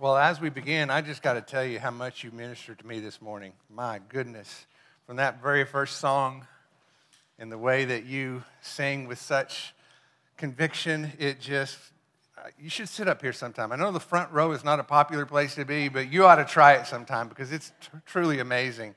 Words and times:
Well, 0.00 0.16
as 0.16 0.40
we 0.40 0.50
begin, 0.50 0.90
I 0.90 1.02
just 1.02 1.22
got 1.22 1.34
to 1.34 1.40
tell 1.40 1.64
you 1.64 1.78
how 1.78 1.92
much 1.92 2.24
you 2.24 2.32
ministered 2.32 2.80
to 2.80 2.86
me 2.86 2.98
this 2.98 3.22
morning. 3.22 3.52
My 3.70 4.00
goodness. 4.08 4.66
From 5.06 5.16
that 5.16 5.40
very 5.40 5.64
first 5.64 5.98
song 5.98 6.48
and 7.38 7.50
the 7.50 7.56
way 7.56 7.84
that 7.84 8.04
you 8.04 8.42
sang 8.60 9.06
with 9.06 9.20
such 9.20 9.72
conviction, 10.36 11.12
it 11.20 11.40
just, 11.40 11.78
uh, 12.36 12.48
you 12.58 12.68
should 12.68 12.88
sit 12.88 13.06
up 13.06 13.22
here 13.22 13.32
sometime. 13.32 13.70
I 13.70 13.76
know 13.76 13.92
the 13.92 14.00
front 14.00 14.32
row 14.32 14.50
is 14.50 14.64
not 14.64 14.80
a 14.80 14.82
popular 14.82 15.26
place 15.26 15.54
to 15.54 15.64
be, 15.64 15.88
but 15.88 16.12
you 16.12 16.26
ought 16.26 16.36
to 16.36 16.44
try 16.44 16.72
it 16.72 16.88
sometime 16.88 17.28
because 17.28 17.52
it's 17.52 17.68
t- 17.80 17.96
truly 18.04 18.40
amazing. 18.40 18.96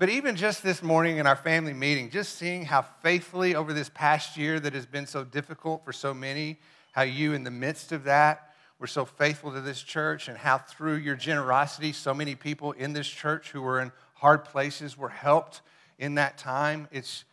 But 0.00 0.08
even 0.08 0.34
just 0.34 0.64
this 0.64 0.82
morning 0.82 1.18
in 1.18 1.26
our 1.28 1.36
family 1.36 1.72
meeting, 1.72 2.10
just 2.10 2.36
seeing 2.36 2.64
how 2.64 2.82
faithfully 3.00 3.54
over 3.54 3.72
this 3.72 3.90
past 3.94 4.36
year 4.36 4.58
that 4.58 4.72
has 4.72 4.86
been 4.86 5.06
so 5.06 5.22
difficult 5.22 5.84
for 5.84 5.92
so 5.92 6.12
many, 6.12 6.58
how 6.90 7.02
you, 7.02 7.32
in 7.32 7.44
the 7.44 7.52
midst 7.52 7.92
of 7.92 8.02
that, 8.04 8.51
were 8.82 8.88
so 8.88 9.04
faithful 9.04 9.52
to 9.52 9.60
this 9.60 9.80
church 9.80 10.26
and 10.26 10.36
how 10.36 10.58
through 10.58 10.96
your 10.96 11.14
generosity, 11.14 11.92
so 11.92 12.12
many 12.12 12.34
people 12.34 12.72
in 12.72 12.92
this 12.92 13.06
church 13.06 13.52
who 13.52 13.62
were 13.62 13.80
in 13.80 13.92
hard 14.14 14.44
places 14.44 14.98
were 14.98 15.08
helped 15.08 15.60
in 16.00 16.16
that 16.16 16.36
time. 16.36 16.88
It's, 16.90 17.24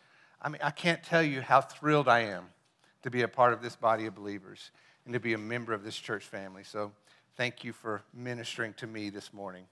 I 0.43 0.49
mean, 0.49 0.62
I 0.63 0.70
can't 0.70 1.02
tell 1.02 1.23
you 1.23 1.41
how 1.41 1.62
thrilled 1.62 2.07
I 2.07 2.20
am 2.20 2.45
to 3.02 3.09
be 3.09 3.23
a 3.23 3.27
part 3.27 3.52
of 3.52 3.63
this 3.63 3.76
body 3.76 4.05
of 4.05 4.13
believers 4.13 4.70
and 5.05 5.13
to 5.16 5.20
be 5.20 5.34
a 5.34 5.40
member 5.40 5.73
of 5.73 5.84
this 5.84 5.95
church 5.95 6.23
family. 6.23 6.63
So 6.63 6.91
thank 7.35 7.63
you 7.63 7.73
for 7.73 8.04
ministering 8.13 8.76
to 8.76 8.85
me 8.85 9.09
this 9.09 9.34
morning. 9.34 9.63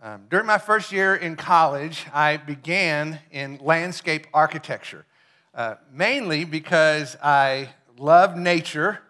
Um, 0.00 0.26
during 0.30 0.46
my 0.46 0.58
first 0.58 0.92
year 0.92 1.16
in 1.16 1.34
college, 1.34 2.06
I 2.14 2.36
began 2.36 3.18
in 3.32 3.58
landscape 3.60 4.28
architecture, 4.32 5.04
uh, 5.52 5.74
mainly 5.92 6.44
because 6.44 7.16
I 7.20 7.70
love 7.98 8.36
nature 8.36 9.00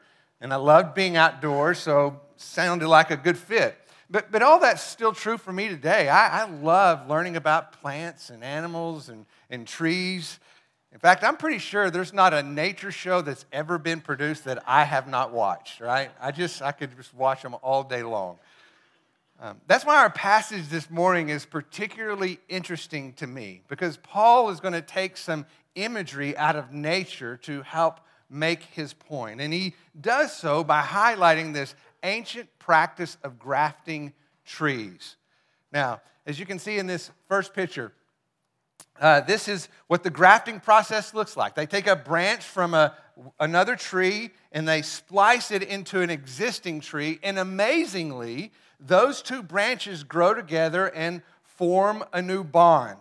and 0.41 0.53
I 0.53 0.57
loved 0.57 0.95
being 0.95 1.17
outdoors, 1.17 1.79
so 1.79 2.21
sounded 2.37 2.89
like 2.89 3.11
a 3.11 3.17
good 3.17 3.39
fit. 3.39 3.77
But, 4.11 4.31
but 4.31 4.43
all 4.43 4.61
that's 4.61 4.83
still 4.83 5.13
true 5.13 5.39
for 5.39 5.53
me 5.53 5.69
today. 5.69 6.09
I, 6.09 6.43
I 6.43 6.51
love 6.51 7.09
learning 7.09 7.37
about 7.37 7.73
plants 7.81 8.31
and 8.31 8.45
animals 8.45 9.09
and, 9.09 9.27
and 9.51 9.67
trees. 9.67 10.39
In 10.93 10.99
fact, 10.99 11.25
I'm 11.25 11.37
pretty 11.37 11.59
sure 11.59 11.91
there's 11.91 12.13
not 12.13 12.33
a 12.33 12.43
nature 12.43 12.93
show 12.93 13.23
that's 13.23 13.47
ever 13.53 13.79
been 13.79 14.01
produced 14.01 14.45
that 14.45 14.63
I 14.67 14.85
have 14.85 15.09
not 15.09 15.33
watched, 15.33 15.81
right? 15.81 16.11
I 16.21 16.31
just, 16.31 16.63
I 16.63 16.73
could 16.73 16.97
just 16.97 17.15
watch 17.15 17.43
them 17.43 17.57
all 17.63 17.83
day 17.83 18.03
long. 18.03 18.39
Um, 19.41 19.61
that's 19.67 19.85
why 19.85 19.97
our 19.97 20.11
passage 20.11 20.69
this 20.69 20.89
morning 20.89 21.29
is 21.29 21.45
particularly 21.45 22.39
interesting 22.49 23.15
to 23.15 23.27
me 23.27 23.63
because 23.67 23.97
Paul 23.97 24.51
is 24.51 24.61
going 24.61 24.75
to 24.75 24.83
take 24.83 25.17
some 25.17 25.47
imagery 25.75 26.37
out 26.37 26.55
of 26.55 26.73
nature 26.73 27.37
to 27.39 27.63
help 27.63 27.99
make 28.35 28.65
his 28.65 28.93
point. 28.93 29.41
And 29.41 29.55
he 29.55 29.75
does 29.99 30.37
so 30.37 30.65
by 30.65 30.83
highlighting 30.83 31.55
this 31.55 31.75
ancient 32.03 32.49
practice 32.59 33.17
of 33.23 33.39
grafting 33.39 34.13
trees. 34.45 35.17
Now, 35.73 36.01
as 36.27 36.39
you 36.39 36.47
can 36.47 36.59
see 36.59 36.79
in 36.79 36.87
this 36.87 37.11
first 37.29 37.55
picture, 37.55 37.93
uh, 39.01 39.21
this 39.21 39.49
is 39.49 39.69
what 39.87 40.03
the 40.03 40.11
grafting 40.11 40.61
process 40.61 41.15
looks 41.15 41.37
like. 41.37 41.55
They 41.55 41.67
take 41.67 41.87
a 41.87 41.97
branch 41.97 42.45
from 42.45 42.75
a, 42.75 42.95
another 43.41 43.77
tree 43.77 44.31
and 44.53 44.69
they 44.69 44.83
splice 44.83 45.51
it 45.51 45.63
into 45.63 46.01
an 46.01 46.11
existing 46.11 46.81
tree, 46.81 47.19
and 47.23 47.39
amazingly, 47.39 48.53
those 48.79 49.23
two 49.23 49.43
branches 49.43 50.05
grow 50.05 50.35
together 50.35 50.87
and 50.95 51.23
form 51.43 52.05
a 52.13 52.23
new 52.23 52.45
bond. 52.45 52.99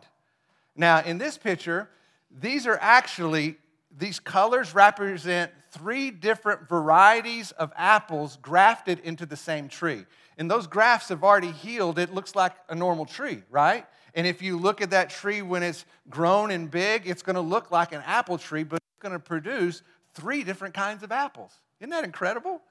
Now, 0.76 1.02
in 1.02 1.20
this 1.20 1.38
picture, 1.38 1.90
these 2.32 2.66
are 2.66 2.78
actually 2.82 3.58
these 3.98 4.20
colors 4.20 4.74
represent 4.74 5.52
three 5.72 6.12
different 6.12 6.68
varieties 6.68 7.52
of 7.52 7.72
apples 7.76 8.38
grafted 8.42 9.00
into 9.00 9.26
the 9.26 9.36
same 9.36 9.68
tree. 9.68 10.06
And 10.38 10.50
those 10.50 10.68
grafts 10.68 11.10
have 11.10 11.24
already 11.24 11.52
healed. 11.52 12.00
It 12.00 12.14
looks 12.14 12.36
like 12.36 12.54
a 12.70 12.76
normal 12.76 13.06
tree, 13.06 13.44
right? 13.50 13.86
And 14.16 14.26
if 14.28 14.42
you 14.42 14.58
look 14.58 14.82
at 14.82 14.92
that 14.92 15.10
tree 15.10 15.42
when 15.42 15.64
it's 15.64 15.86
grown 16.10 16.52
and 16.52 16.70
big, 16.70 17.08
it's 17.08 17.22
going 17.22 17.36
to 17.36 17.42
look 17.42 17.72
like 17.72 17.92
an 17.92 18.02
apple 18.06 18.38
tree, 18.38 18.64
but 18.64 18.78
it's 18.78 19.02
going 19.02 19.14
to 19.14 19.20
produce 19.20 19.82
three 20.14 20.44
different 20.44 20.74
kinds 20.74 21.04
of 21.04 21.12
apples. 21.12 21.52
Isn't 21.80 21.92
that 21.92 22.04
incredible? 22.04 22.62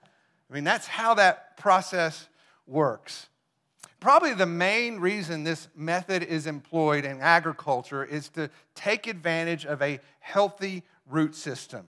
I 0.51 0.55
mean, 0.55 0.65
that's 0.65 0.87
how 0.87 1.15
that 1.15 1.57
process 1.57 2.29
works. 2.67 3.29
Probably 4.01 4.35
the 4.35 4.47
main 4.47 4.99
reason 4.99 5.45
this 5.45 5.69
method 5.77 6.25
is 6.25 6.49
employed 6.49 7.05
in 7.05 7.21
agriculture 7.21 8.05
is 8.05 8.29
to 8.31 8.51
take 8.75 9.07
advantage 9.07 9.65
of 9.65 9.81
a 9.81 10.01
healthy 10.19 10.83
root 11.09 11.35
system. 11.35 11.87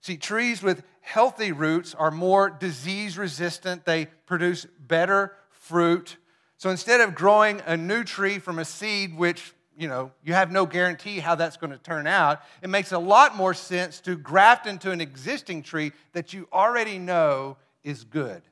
See, 0.00 0.16
trees 0.16 0.62
with 0.62 0.84
healthy 1.00 1.52
roots 1.52 1.94
are 1.94 2.10
more 2.10 2.50
disease 2.50 3.18
resistant, 3.18 3.84
they 3.84 4.06
produce 4.26 4.66
better 4.78 5.32
fruit. 5.50 6.16
So 6.58 6.70
instead 6.70 7.00
of 7.00 7.14
growing 7.14 7.60
a 7.66 7.76
new 7.76 8.04
tree 8.04 8.38
from 8.38 8.58
a 8.58 8.64
seed, 8.64 9.16
which 9.16 9.52
you 9.76 9.88
know, 9.88 10.10
you 10.24 10.32
have 10.32 10.50
no 10.50 10.64
guarantee 10.64 11.18
how 11.18 11.34
that's 11.34 11.56
going 11.56 11.70
to 11.70 11.78
turn 11.78 12.06
out. 12.06 12.40
It 12.62 12.70
makes 12.70 12.92
a 12.92 12.98
lot 12.98 13.36
more 13.36 13.52
sense 13.52 14.00
to 14.00 14.16
graft 14.16 14.66
into 14.66 14.90
an 14.90 15.00
existing 15.00 15.62
tree 15.62 15.92
that 16.12 16.32
you 16.32 16.48
already 16.52 16.98
know 16.98 17.58
is 17.84 18.04
good. 18.04 18.42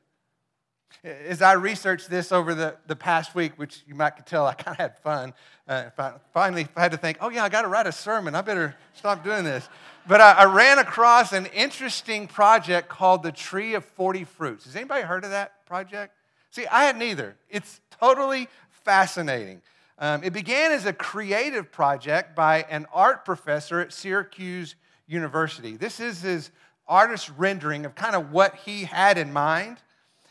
As 1.02 1.42
I 1.42 1.52
researched 1.52 2.08
this 2.08 2.32
over 2.32 2.54
the, 2.54 2.76
the 2.86 2.96
past 2.96 3.34
week, 3.34 3.52
which 3.56 3.82
you 3.86 3.94
might 3.94 4.26
tell 4.26 4.46
I 4.46 4.54
kind 4.54 4.74
of 4.74 4.78
had 4.78 4.98
fun, 4.98 5.34
uh, 5.66 5.90
finally 6.32 6.68
I 6.76 6.80
had 6.80 6.92
to 6.92 6.98
think, 6.98 7.18
oh, 7.20 7.30
yeah, 7.30 7.44
I 7.44 7.48
got 7.48 7.62
to 7.62 7.68
write 7.68 7.86
a 7.86 7.92
sermon. 7.92 8.34
I 8.34 8.42
better 8.42 8.74
stop 8.94 9.24
doing 9.24 9.44
this. 9.44 9.68
But 10.06 10.20
I, 10.20 10.32
I, 10.32 10.44
ran 10.44 10.78
across 10.78 11.32
an 11.32 11.46
interesting 11.46 12.26
project 12.26 12.88
called 12.88 13.22
the 13.22 13.32
Tree 13.32 13.74
of 13.74 13.84
40 13.84 14.24
Fruits. 14.24 14.66
Has 14.66 14.76
anybody 14.76 15.02
heard 15.02 15.24
of 15.24 15.30
that 15.30 15.64
project? 15.64 16.14
See, 16.50 16.66
I 16.66 16.84
had 16.84 16.96
neither. 16.96 17.36
It's 17.48 17.80
totally 17.98 18.48
fascinating. 18.84 19.62
Um, 19.98 20.22
it 20.22 20.32
began 20.32 20.72
as 20.72 20.86
a 20.86 20.92
creative 20.92 21.72
project 21.72 22.34
by 22.36 22.66
an 22.68 22.86
art 22.92 23.24
professor 23.24 23.80
at 23.80 23.92
Syracuse 23.92 24.74
University. 25.06 25.76
This 25.76 26.00
is 26.00 26.20
his 26.20 26.50
artist 26.86 27.30
rendering 27.36 27.86
of 27.86 27.94
kind 27.94 28.14
of 28.14 28.32
what 28.32 28.56
he 28.56 28.84
had 28.84 29.18
in 29.18 29.32
mind. 29.32 29.78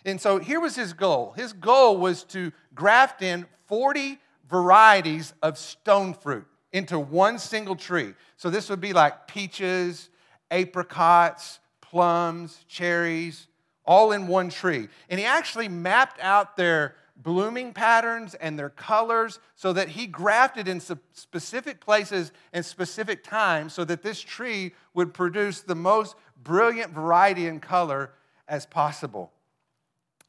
And 0.06 0.20
so 0.20 0.40
here 0.40 0.60
was 0.60 0.76
his 0.76 0.94
goal. 0.94 1.34
His 1.36 1.54
goal 1.54 1.98
was 1.98 2.24
to 2.26 2.52
graft 2.76 3.22
in 3.22 3.46
40 3.68 4.20
varieties 4.50 5.34
of 5.42 5.58
stone 5.58 6.14
fruit 6.14 6.46
into 6.72 7.00
one 7.00 7.40
single 7.40 7.76
tree. 7.76 8.14
So 8.36 8.50
this 8.50 8.70
would 8.70 8.82
be 8.82 8.94
like 8.94 9.28
peaches, 9.28 10.10
apricots, 10.52 11.60
plums, 11.82 12.66
cherries, 12.68 13.48
all 13.86 14.12
in 14.12 14.28
one 14.28 14.50
tree. 14.50 14.90
And 15.10 15.20
he 15.20 15.26
actually 15.26 15.70
mapped 15.70 16.20
out 16.20 16.58
their 16.58 16.96
blooming 17.16 17.74
patterns 17.74 18.34
and 18.36 18.58
their 18.58 18.70
colors 18.70 19.40
so 19.56 19.72
that 19.74 19.90
he 19.90 20.08
grafted 20.08 20.68
in 20.68 20.82
specific 21.14 21.80
places 21.80 22.32
and 22.52 22.66
specific 22.66 23.24
times 23.24 23.74
so 23.74 23.86
that 23.86 24.02
this 24.02 24.20
tree 24.20 24.74
would 24.94 25.14
produce 25.14 25.62
the 25.62 25.76
most 25.76 26.16
brilliant 26.44 26.92
variety 26.92 27.48
and 27.48 27.62
color 27.62 28.12
as 28.48 28.66
possible. 28.66 29.32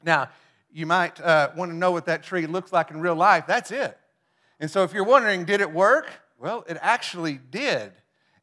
Now, 0.05 0.29
you 0.71 0.85
might 0.85 1.19
uh, 1.19 1.49
want 1.57 1.71
to 1.71 1.75
know 1.75 1.91
what 1.91 2.05
that 2.05 2.23
tree 2.23 2.45
looks 2.45 2.71
like 2.71 2.91
in 2.91 3.01
real 3.01 3.15
life. 3.15 3.45
That's 3.47 3.71
it. 3.71 3.97
And 4.59 4.69
so, 4.69 4.83
if 4.83 4.93
you're 4.93 5.03
wondering, 5.03 5.43
did 5.43 5.59
it 5.59 5.71
work? 5.71 6.07
Well, 6.37 6.63
it 6.67 6.77
actually 6.79 7.39
did. 7.49 7.91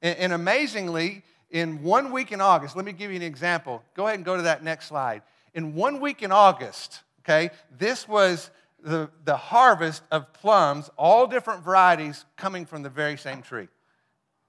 And, 0.02 0.18
and 0.18 0.32
amazingly, 0.32 1.22
in 1.50 1.82
one 1.82 2.10
week 2.10 2.32
in 2.32 2.40
August, 2.40 2.74
let 2.74 2.84
me 2.84 2.92
give 2.92 3.10
you 3.10 3.16
an 3.16 3.22
example. 3.22 3.82
Go 3.94 4.06
ahead 4.06 4.18
and 4.18 4.24
go 4.24 4.36
to 4.36 4.42
that 4.42 4.64
next 4.64 4.86
slide. 4.86 5.22
In 5.54 5.74
one 5.74 6.00
week 6.00 6.22
in 6.22 6.32
August, 6.32 7.02
okay, 7.20 7.50
this 7.78 8.08
was 8.08 8.50
the, 8.82 9.10
the 9.24 9.36
harvest 9.36 10.02
of 10.10 10.32
plums, 10.32 10.90
all 10.96 11.26
different 11.26 11.62
varieties 11.62 12.24
coming 12.36 12.66
from 12.66 12.82
the 12.82 12.90
very 12.90 13.16
same 13.16 13.42
tree. 13.42 13.68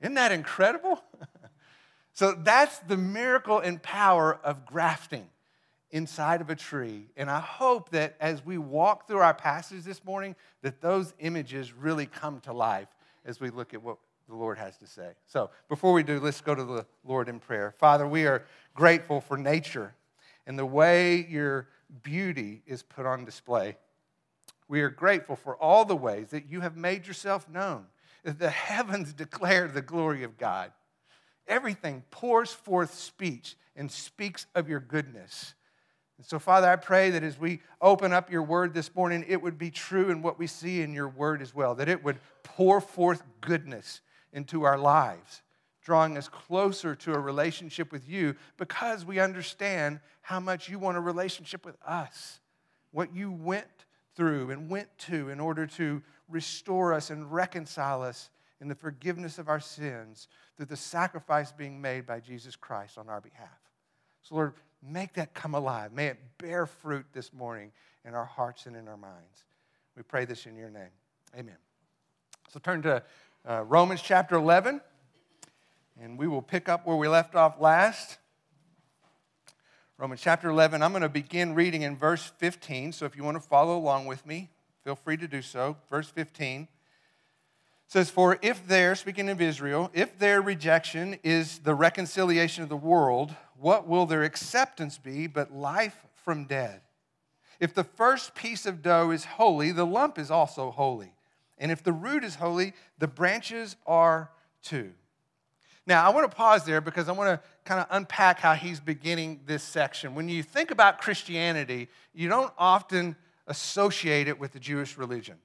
Isn't 0.01 0.15
that 0.15 0.31
incredible? 0.31 1.03
so 2.13 2.31
that's 2.31 2.79
the 2.79 2.97
miracle 2.97 3.59
and 3.59 3.81
power 3.83 4.39
of 4.43 4.65
grafting 4.65 5.27
inside 5.93 6.41
of 6.41 6.49
a 6.49 6.55
tree. 6.55 7.05
And 7.15 7.29
I 7.29 7.39
hope 7.39 7.91
that 7.91 8.15
as 8.19 8.43
we 8.43 8.57
walk 8.57 9.07
through 9.07 9.19
our 9.19 9.33
passage 9.33 9.83
this 9.83 10.03
morning, 10.03 10.35
that 10.63 10.81
those 10.81 11.13
images 11.19 11.71
really 11.71 12.07
come 12.07 12.41
to 12.41 12.51
life 12.51 12.89
as 13.23 13.39
we 13.39 13.51
look 13.51 13.75
at 13.75 13.81
what 13.81 13.97
the 14.27 14.35
Lord 14.35 14.57
has 14.57 14.75
to 14.77 14.87
say. 14.87 15.11
So 15.27 15.51
before 15.69 15.93
we 15.93 16.01
do, 16.01 16.19
let's 16.19 16.41
go 16.41 16.55
to 16.55 16.63
the 16.63 16.85
Lord 17.05 17.29
in 17.29 17.39
prayer. 17.39 17.75
Father, 17.77 18.07
we 18.07 18.25
are 18.25 18.43
grateful 18.73 19.21
for 19.21 19.37
nature 19.37 19.93
and 20.47 20.57
the 20.57 20.65
way 20.65 21.27
your 21.29 21.69
beauty 22.01 22.63
is 22.65 22.81
put 22.81 23.05
on 23.05 23.23
display. 23.23 23.77
We 24.67 24.81
are 24.81 24.89
grateful 24.89 25.35
for 25.35 25.55
all 25.57 25.85
the 25.85 25.95
ways 25.95 26.29
that 26.29 26.49
you 26.49 26.61
have 26.61 26.75
made 26.75 27.05
yourself 27.05 27.47
known. 27.47 27.85
The 28.23 28.49
heavens 28.49 29.13
declare 29.13 29.67
the 29.67 29.83
glory 29.83 30.23
of 30.23 30.39
God. 30.39 30.71
Everything 31.47 32.03
pours 32.09 32.51
forth 32.51 32.95
speech 32.95 33.55
and 33.75 33.91
speaks 33.91 34.47
of 34.55 34.67
your 34.67 34.79
goodness. 34.79 35.53
And 36.23 36.29
so, 36.29 36.39
Father, 36.39 36.69
I 36.69 36.77
pray 36.77 37.09
that 37.09 37.21
as 37.21 37.37
we 37.37 37.59
open 37.81 38.13
up 38.13 38.31
your 38.31 38.43
word 38.43 38.73
this 38.73 38.95
morning, 38.95 39.25
it 39.27 39.41
would 39.41 39.57
be 39.57 39.69
true 39.69 40.09
in 40.09 40.21
what 40.21 40.39
we 40.39 40.47
see 40.47 40.81
in 40.81 40.93
your 40.93 41.09
word 41.09 41.41
as 41.41 41.53
well, 41.53 41.75
that 41.75 41.89
it 41.89 42.01
would 42.01 42.17
pour 42.43 42.79
forth 42.79 43.21
goodness 43.41 43.99
into 44.31 44.63
our 44.63 44.77
lives, 44.77 45.41
drawing 45.83 46.17
us 46.17 46.29
closer 46.29 46.95
to 46.95 47.13
a 47.13 47.19
relationship 47.19 47.91
with 47.91 48.07
you 48.07 48.35
because 48.55 49.03
we 49.03 49.19
understand 49.19 49.99
how 50.21 50.39
much 50.39 50.69
you 50.69 50.79
want 50.79 50.95
a 50.95 51.01
relationship 51.01 51.65
with 51.65 51.75
us. 51.85 52.39
what 52.91 53.13
you 53.13 53.29
went 53.29 53.67
through 54.15 54.49
and 54.51 54.69
went 54.69 54.97
to 54.99 55.29
in 55.29 55.41
order 55.41 55.67
to 55.67 56.01
restore 56.29 56.93
us 56.93 57.09
and 57.09 57.33
reconcile 57.33 58.01
us 58.01 58.29
in 58.61 58.69
the 58.69 58.75
forgiveness 58.75 59.39
of 59.39 59.49
our 59.49 59.59
sins 59.59 60.29
through 60.55 60.67
the 60.67 60.77
sacrifice 60.77 61.51
being 61.51 61.81
made 61.81 62.05
by 62.05 62.21
Jesus 62.21 62.55
Christ 62.55 62.97
on 62.97 63.09
our 63.09 63.19
behalf. 63.19 63.59
So, 64.21 64.35
Lord, 64.35 64.53
make 64.85 65.13
that 65.13 65.33
come 65.33 65.55
alive. 65.55 65.93
May 65.93 66.07
it 66.07 66.17
bear 66.37 66.65
fruit 66.65 67.05
this 67.13 67.33
morning 67.33 67.71
in 68.05 68.13
our 68.13 68.25
hearts 68.25 68.65
and 68.65 68.75
in 68.75 68.87
our 68.87 68.97
minds. 68.97 69.45
We 69.95 70.03
pray 70.03 70.25
this 70.25 70.45
in 70.45 70.55
your 70.55 70.69
name. 70.69 70.89
Amen. 71.37 71.57
So, 72.49 72.59
turn 72.59 72.81
to 72.83 73.03
uh, 73.47 73.63
Romans 73.63 74.01
chapter 74.01 74.35
11, 74.35 74.81
and 76.01 76.17
we 76.17 76.27
will 76.27 76.41
pick 76.41 76.69
up 76.69 76.85
where 76.85 76.97
we 76.97 77.07
left 77.07 77.35
off 77.35 77.59
last. 77.59 78.17
Romans 79.97 80.21
chapter 80.21 80.49
11, 80.49 80.81
I'm 80.81 80.91
going 80.91 81.03
to 81.03 81.09
begin 81.09 81.55
reading 81.55 81.83
in 81.83 81.97
verse 81.97 82.31
15. 82.37 82.91
So, 82.91 83.05
if 83.05 83.15
you 83.15 83.23
want 83.23 83.41
to 83.41 83.47
follow 83.47 83.77
along 83.77 84.05
with 84.05 84.25
me, 84.25 84.49
feel 84.83 84.95
free 84.95 85.17
to 85.17 85.27
do 85.27 85.41
so. 85.41 85.77
Verse 85.89 86.09
15 86.09 86.67
says, 87.87 88.09
For 88.09 88.39
if 88.41 88.67
their, 88.67 88.95
speaking 88.95 89.29
of 89.29 89.41
Israel, 89.41 89.91
if 89.93 90.17
their 90.17 90.41
rejection 90.41 91.17
is 91.23 91.59
the 91.59 91.75
reconciliation 91.75 92.63
of 92.63 92.69
the 92.69 92.77
world, 92.77 93.35
what 93.57 93.87
will 93.87 94.05
their 94.05 94.23
acceptance 94.23 94.97
be 94.97 95.27
but 95.27 95.53
life 95.53 96.05
from 96.23 96.45
dead? 96.45 96.81
If 97.59 97.73
the 97.73 97.83
first 97.83 98.35
piece 98.35 98.65
of 98.65 98.81
dough 98.81 99.11
is 99.11 99.25
holy, 99.25 99.71
the 99.71 99.85
lump 99.85 100.17
is 100.17 100.31
also 100.31 100.71
holy. 100.71 101.13
And 101.57 101.71
if 101.71 101.83
the 101.83 101.93
root 101.93 102.23
is 102.23 102.35
holy, 102.35 102.73
the 102.97 103.07
branches 103.07 103.75
are 103.85 104.31
too. 104.61 104.91
Now, 105.85 106.05
I 106.05 106.13
want 106.13 106.29
to 106.29 106.35
pause 106.35 106.63
there 106.65 106.81
because 106.81 107.09
I 107.09 107.11
want 107.11 107.29
to 107.29 107.47
kind 107.65 107.81
of 107.81 107.87
unpack 107.89 108.39
how 108.39 108.53
he's 108.53 108.79
beginning 108.79 109.41
this 109.45 109.63
section. 109.63 110.15
When 110.15 110.29
you 110.29 110.41
think 110.41 110.71
about 110.71 110.99
Christianity, 110.99 111.89
you 112.13 112.29
don't 112.29 112.53
often 112.57 113.15
associate 113.47 114.27
it 114.27 114.39
with 114.39 114.53
the 114.53 114.59
Jewish 114.59 114.97
religion. 114.97 115.35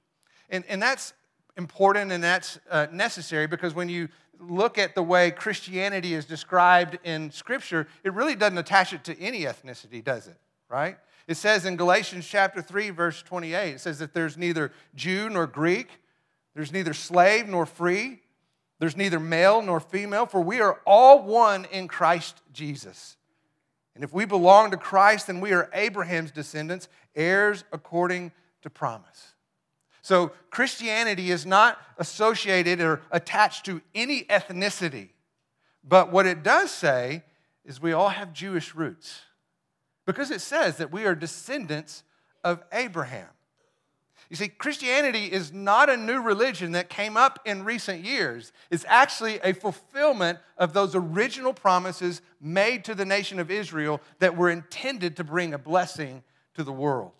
And, 0.48 0.64
and 0.68 0.80
that's 0.80 1.12
important 1.58 2.12
and 2.12 2.22
that's 2.24 2.58
uh, 2.70 2.86
necessary 2.92 3.46
because 3.46 3.74
when 3.74 3.88
you 3.88 4.08
look 4.40 4.78
at 4.78 4.94
the 4.94 5.02
way 5.02 5.32
Christianity 5.32 6.14
is 6.14 6.24
described 6.24 6.98
in 7.04 7.30
Scripture, 7.32 7.88
it 8.04 8.14
really 8.14 8.36
doesn't 8.36 8.56
attach 8.56 8.92
it 8.92 9.04
to 9.04 9.20
any 9.20 9.42
ethnicity, 9.42 10.02
does 10.02 10.28
it? 10.28 10.36
Right? 10.70 10.96
It 11.26 11.36
says 11.36 11.66
in 11.66 11.76
Galatians 11.76 12.26
chapter 12.26 12.62
3, 12.62 12.90
verse 12.90 13.22
28, 13.22 13.74
it 13.74 13.80
says 13.80 13.98
that 13.98 14.14
there's 14.14 14.38
neither 14.38 14.72
Jew 14.94 15.28
nor 15.28 15.46
Greek, 15.46 15.88
there's 16.54 16.72
neither 16.72 16.94
slave 16.94 17.48
nor 17.48 17.66
free, 17.66 18.20
there's 18.78 18.96
neither 18.96 19.18
male 19.18 19.60
nor 19.60 19.80
female, 19.80 20.26
for 20.26 20.40
we 20.40 20.60
are 20.60 20.80
all 20.86 21.22
one 21.24 21.66
in 21.72 21.88
Christ 21.88 22.40
Jesus. 22.52 23.16
And 23.96 24.04
if 24.04 24.12
we 24.12 24.24
belong 24.24 24.70
to 24.70 24.76
Christ, 24.76 25.26
then 25.26 25.40
we 25.40 25.52
are 25.52 25.68
Abraham's 25.74 26.30
descendants, 26.30 26.88
heirs 27.16 27.64
according 27.72 28.30
to 28.62 28.70
promise. 28.70 29.34
So 30.08 30.32
Christianity 30.48 31.30
is 31.30 31.44
not 31.44 31.78
associated 31.98 32.80
or 32.80 33.02
attached 33.10 33.66
to 33.66 33.82
any 33.94 34.22
ethnicity. 34.24 35.10
But 35.84 36.10
what 36.10 36.24
it 36.24 36.42
does 36.42 36.70
say 36.70 37.24
is 37.62 37.82
we 37.82 37.92
all 37.92 38.08
have 38.08 38.32
Jewish 38.32 38.74
roots 38.74 39.20
because 40.06 40.30
it 40.30 40.40
says 40.40 40.78
that 40.78 40.90
we 40.90 41.04
are 41.04 41.14
descendants 41.14 42.04
of 42.42 42.64
Abraham. 42.72 43.28
You 44.30 44.36
see, 44.36 44.48
Christianity 44.48 45.30
is 45.30 45.52
not 45.52 45.90
a 45.90 45.96
new 45.98 46.22
religion 46.22 46.72
that 46.72 46.88
came 46.88 47.18
up 47.18 47.40
in 47.44 47.62
recent 47.62 48.02
years. 48.02 48.50
It's 48.70 48.86
actually 48.88 49.40
a 49.40 49.52
fulfillment 49.52 50.38
of 50.56 50.72
those 50.72 50.94
original 50.94 51.52
promises 51.52 52.22
made 52.40 52.82
to 52.86 52.94
the 52.94 53.04
nation 53.04 53.38
of 53.38 53.50
Israel 53.50 54.00
that 54.20 54.38
were 54.38 54.48
intended 54.48 55.18
to 55.18 55.24
bring 55.24 55.52
a 55.52 55.58
blessing 55.58 56.22
to 56.54 56.64
the 56.64 56.72
world. 56.72 57.12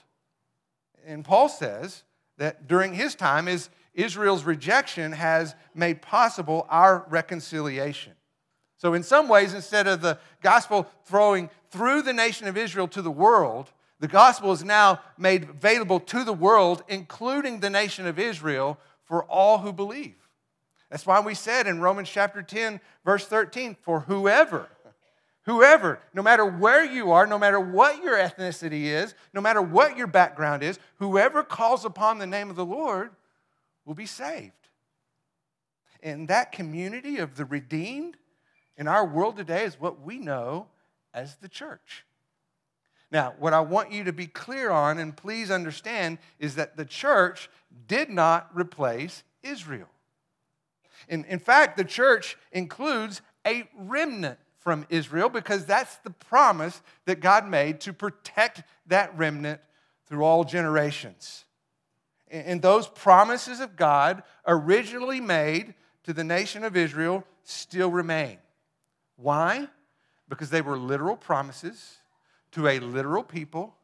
And 1.07 1.23
Paul 1.23 1.51
says 1.51 2.05
that 2.39 2.67
during 2.67 2.95
his 2.95 3.15
time 3.15 3.47
is 3.47 3.69
Israel's 3.95 4.45
rejection 4.45 5.13
has 5.13 5.55
made 5.75 6.01
possible 6.01 6.67
our 6.71 7.05
reconciliation. 7.11 8.13
So 8.77 8.95
in 8.95 9.03
some 9.03 9.29
ways 9.29 9.55
instead 9.55 9.89
of 9.89 10.01
the 10.01 10.19
gospel 10.41 10.87
throwing 11.05 11.51
through 11.71 12.03
the 12.03 12.13
nation 12.13 12.47
of 12.47 12.57
Israel 12.57 12.89
to 12.89 13.03
the 13.03 13.11
world, 13.11 13.73
the 13.99 14.09
gospel 14.09 14.53
is 14.53 14.63
now 14.63 15.01
made 15.19 15.51
available 15.51 15.99
to 16.01 16.23
the 16.23 16.33
world 16.33 16.85
including 16.89 17.59
the 17.59 17.71
nation 17.71 18.07
of 18.07 18.19
Israel 18.19 18.79
for 19.05 19.25
all 19.25 19.59
who 19.59 19.73
believe. 19.73 20.15
That's 20.91 21.07
why 21.07 21.21
we 21.21 21.35
said 21.35 21.67
in 21.67 21.81
Romans 21.81 22.09
chapter 22.09 22.41
10 22.41 22.81
verse 23.05 23.27
13 23.27 23.77
for 23.83 24.01
whoever 24.01 24.69
Whoever, 25.49 25.99
no 26.13 26.23
matter 26.23 26.45
where 26.45 26.85
you 26.85 27.11
are, 27.11 27.27
no 27.27 27.39
matter 27.39 27.59
what 27.59 28.03
your 28.03 28.19
ethnicity 28.19 28.83
is, 28.83 29.15
no 29.33 29.41
matter 29.41 29.63
what 29.63 29.97
your 29.97 30.07
background 30.07 30.63
is, 30.63 30.79
whoever 30.99 31.43
calls 31.43 31.87
upon 31.87 32.19
the 32.19 32.27
name 32.27 32.51
of 32.51 32.57
the 32.57 32.67
Lord 32.67 33.13
will 33.87 33.95
be 33.95 34.05
saved. 34.05 34.53
And 36.03 36.29
that 36.29 36.53
community 36.53 37.17
of 37.17 37.37
the 37.37 37.47
redeemed 37.47 38.19
in 38.77 38.87
our 38.87 39.07
world 39.07 39.39
today 39.39 39.65
is 39.65 39.81
what 39.81 40.03
we 40.03 40.19
know 40.19 40.67
as 41.15 41.37
the 41.37 41.49
church. 41.49 42.05
Now, 43.11 43.33
what 43.39 43.55
I 43.55 43.61
want 43.61 43.91
you 43.91 44.05
to 44.05 44.13
be 44.13 44.27
clear 44.27 44.71
on, 44.71 44.99
and 44.99 45.17
please 45.17 45.51
understand, 45.51 46.19
is 46.39 46.57
that 46.57 46.77
the 46.77 46.85
church 46.85 47.49
did 47.87 48.11
not 48.11 48.51
replace 48.53 49.23
Israel. 49.43 49.89
In, 51.09 51.25
in 51.25 51.39
fact, 51.39 51.79
the 51.79 51.85
church 51.85 52.37
includes 52.53 53.23
a 53.47 53.67
remnant 53.75 54.39
from 54.69 54.85
Israel 54.91 55.31
because 55.31 55.65
that's 55.65 55.97
the 56.05 56.11
promise 56.11 56.83
that 57.07 57.21
God 57.21 57.49
made 57.49 57.81
to 57.81 57.95
protect 57.95 58.63
that 58.89 59.17
remnant 59.17 59.63
through 60.05 60.23
all 60.23 60.45
generations. 60.45 61.47
And 62.31 62.61
those 62.61 62.87
promises 62.87 63.61
of 63.61 63.77
God, 63.77 64.23
originally 64.47 65.23
made 65.23 65.73
to 66.05 66.13
the 66.13 66.23
nation 66.23 66.65
of 66.65 66.77
Israel, 66.77 67.25
still 67.45 67.91
remain. 67.91 68.37
Why? 69.17 69.69
Because 70.29 70.51
they 70.51 70.61
were 70.61 70.77
literal 70.77 71.17
promises 71.17 71.97
to 72.53 72.69
a 72.69 72.79
literal 72.79 73.23
people 73.23 73.75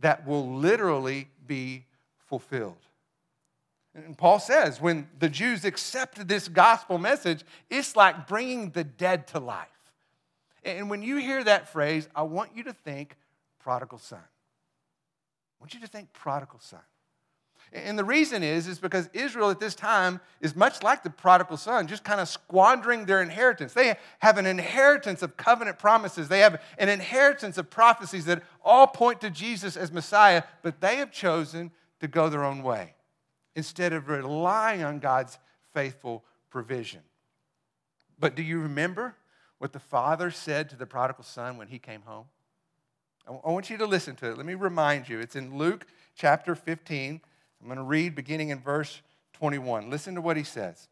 that 0.00 0.26
will 0.26 0.56
literally 0.56 1.28
be 1.46 1.84
fulfilled. 2.26 2.84
And 3.94 4.18
Paul 4.18 4.40
says 4.40 4.80
when 4.80 5.08
the 5.20 5.28
Jews 5.28 5.64
accepted 5.64 6.26
this 6.26 6.48
gospel 6.48 6.98
message, 6.98 7.44
it's 7.70 7.94
like 7.94 8.26
bringing 8.26 8.70
the 8.70 8.82
dead 8.82 9.28
to 9.28 9.38
life. 9.38 9.68
And 10.64 10.88
when 10.88 11.02
you 11.02 11.16
hear 11.16 11.42
that 11.44 11.68
phrase, 11.68 12.08
I 12.14 12.22
want 12.22 12.50
you 12.54 12.64
to 12.64 12.72
think 12.72 13.16
prodigal 13.58 13.98
son. 13.98 14.20
I 14.20 15.56
want 15.60 15.74
you 15.74 15.80
to 15.80 15.86
think 15.86 16.12
prodigal 16.12 16.60
son. 16.60 16.80
And 17.72 17.98
the 17.98 18.04
reason 18.04 18.42
is, 18.42 18.66
is 18.66 18.78
because 18.78 19.08
Israel 19.14 19.50
at 19.50 19.58
this 19.58 19.74
time 19.74 20.20
is 20.40 20.54
much 20.54 20.82
like 20.82 21.02
the 21.02 21.10
prodigal 21.10 21.56
son, 21.56 21.86
just 21.86 22.04
kind 22.04 22.20
of 22.20 22.28
squandering 22.28 23.06
their 23.06 23.22
inheritance. 23.22 23.72
They 23.72 23.96
have 24.18 24.36
an 24.36 24.44
inheritance 24.44 25.22
of 25.22 25.38
covenant 25.38 25.78
promises. 25.78 26.28
They 26.28 26.40
have 26.40 26.60
an 26.76 26.90
inheritance 26.90 27.56
of 27.56 27.70
prophecies 27.70 28.26
that 28.26 28.42
all 28.62 28.86
point 28.86 29.22
to 29.22 29.30
Jesus 29.30 29.76
as 29.76 29.90
Messiah, 29.90 30.42
but 30.62 30.80
they 30.80 30.96
have 30.96 31.10
chosen 31.10 31.70
to 32.00 32.08
go 32.08 32.28
their 32.28 32.44
own 32.44 32.62
way 32.62 32.94
instead 33.54 33.94
of 33.94 34.08
relying 34.08 34.82
on 34.82 34.98
God's 34.98 35.38
faithful 35.72 36.24
provision. 36.50 37.00
But 38.18 38.34
do 38.34 38.42
you 38.42 38.60
remember 38.60 39.14
what 39.62 39.72
the 39.72 39.78
father 39.78 40.32
said 40.32 40.68
to 40.68 40.74
the 40.74 40.86
prodigal 40.86 41.22
son 41.22 41.56
when 41.56 41.68
he 41.68 41.78
came 41.78 42.02
home? 42.02 42.24
I 43.28 43.48
want 43.48 43.70
you 43.70 43.76
to 43.76 43.86
listen 43.86 44.16
to 44.16 44.32
it. 44.32 44.36
Let 44.36 44.44
me 44.44 44.54
remind 44.54 45.08
you. 45.08 45.20
It's 45.20 45.36
in 45.36 45.56
Luke 45.56 45.86
chapter 46.16 46.56
15. 46.56 47.20
I'm 47.60 47.66
going 47.68 47.76
to 47.76 47.84
read 47.84 48.16
beginning 48.16 48.48
in 48.48 48.58
verse 48.58 49.02
21. 49.34 49.88
Listen 49.88 50.16
to 50.16 50.20
what 50.20 50.36
he 50.36 50.42
says. 50.42 50.88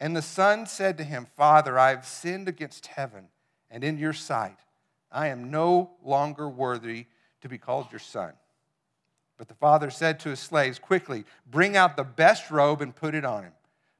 And 0.00 0.16
the 0.16 0.22
son 0.22 0.66
said 0.66 0.98
to 0.98 1.04
him, 1.04 1.28
Father, 1.36 1.78
I 1.78 1.90
have 1.90 2.04
sinned 2.04 2.48
against 2.48 2.88
heaven 2.88 3.28
and 3.70 3.84
in 3.84 3.96
your 3.96 4.12
sight. 4.12 4.58
I 5.12 5.28
am 5.28 5.52
no 5.52 5.92
longer 6.02 6.48
worthy 6.48 7.06
to 7.42 7.48
be 7.48 7.58
called 7.58 7.92
your 7.92 8.00
son. 8.00 8.32
But 9.38 9.46
the 9.46 9.54
father 9.54 9.90
said 9.90 10.18
to 10.20 10.30
his 10.30 10.40
slaves, 10.40 10.80
Quickly, 10.80 11.24
bring 11.48 11.76
out 11.76 11.96
the 11.96 12.02
best 12.02 12.50
robe 12.50 12.82
and 12.82 12.92
put 12.92 13.14
it 13.14 13.24
on 13.24 13.44
him 13.44 13.52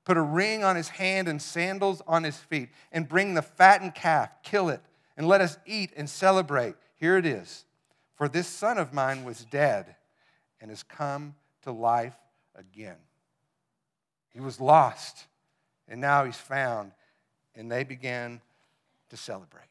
Put 0.05 0.17
a 0.19 0.23
ring 0.23 0.63
on 0.63 0.77
his 0.77 0.91
hand 0.91 1.29
and 1.29 1.41
sandals 1.41 2.03
on 2.07 2.25
his 2.25 2.37
feet, 2.37 2.69
and 2.93 3.09
bring 3.09 3.35
the 3.35 3.43
fattened 3.43 3.95
calf, 3.95 4.31
kill 4.43 4.69
it, 4.69 4.83
and 5.17 5.27
let 5.27 5.41
us 5.41 5.59
eat 5.67 5.93
and 5.97 6.09
celebrate. 6.09 6.75
Here 6.97 7.17
it 7.17 7.25
is. 7.25 7.65
For 8.15 8.29
this 8.29 8.47
son 8.47 8.79
of 8.79 8.93
mine 8.93 9.25
was 9.25 9.45
dead 9.47 9.97
and 10.61 10.71
has 10.71 10.83
come 10.83 11.35
to 11.63 11.73
life 11.73 12.17
again. 12.55 12.97
He 14.31 14.41
was 14.41 14.61
lost, 14.61 15.27
and 15.89 16.01
now 16.01 16.25
he's 16.25 16.37
found, 16.37 16.93
and 17.55 17.71
they 17.71 17.85
began 17.85 18.41
to 19.09 19.17
celebrate. 19.17 19.63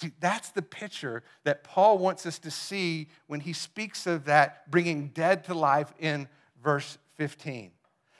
See, 0.00 0.12
that's 0.20 0.50
the 0.50 0.62
picture 0.62 1.24
that 1.42 1.64
Paul 1.64 1.98
wants 1.98 2.24
us 2.24 2.38
to 2.40 2.50
see 2.52 3.08
when 3.26 3.40
he 3.40 3.52
speaks 3.52 4.06
of 4.06 4.26
that 4.26 4.70
bringing 4.70 5.08
dead 5.08 5.44
to 5.44 5.54
life 5.54 5.92
in 5.98 6.28
verse 6.62 6.98
15 7.16 7.72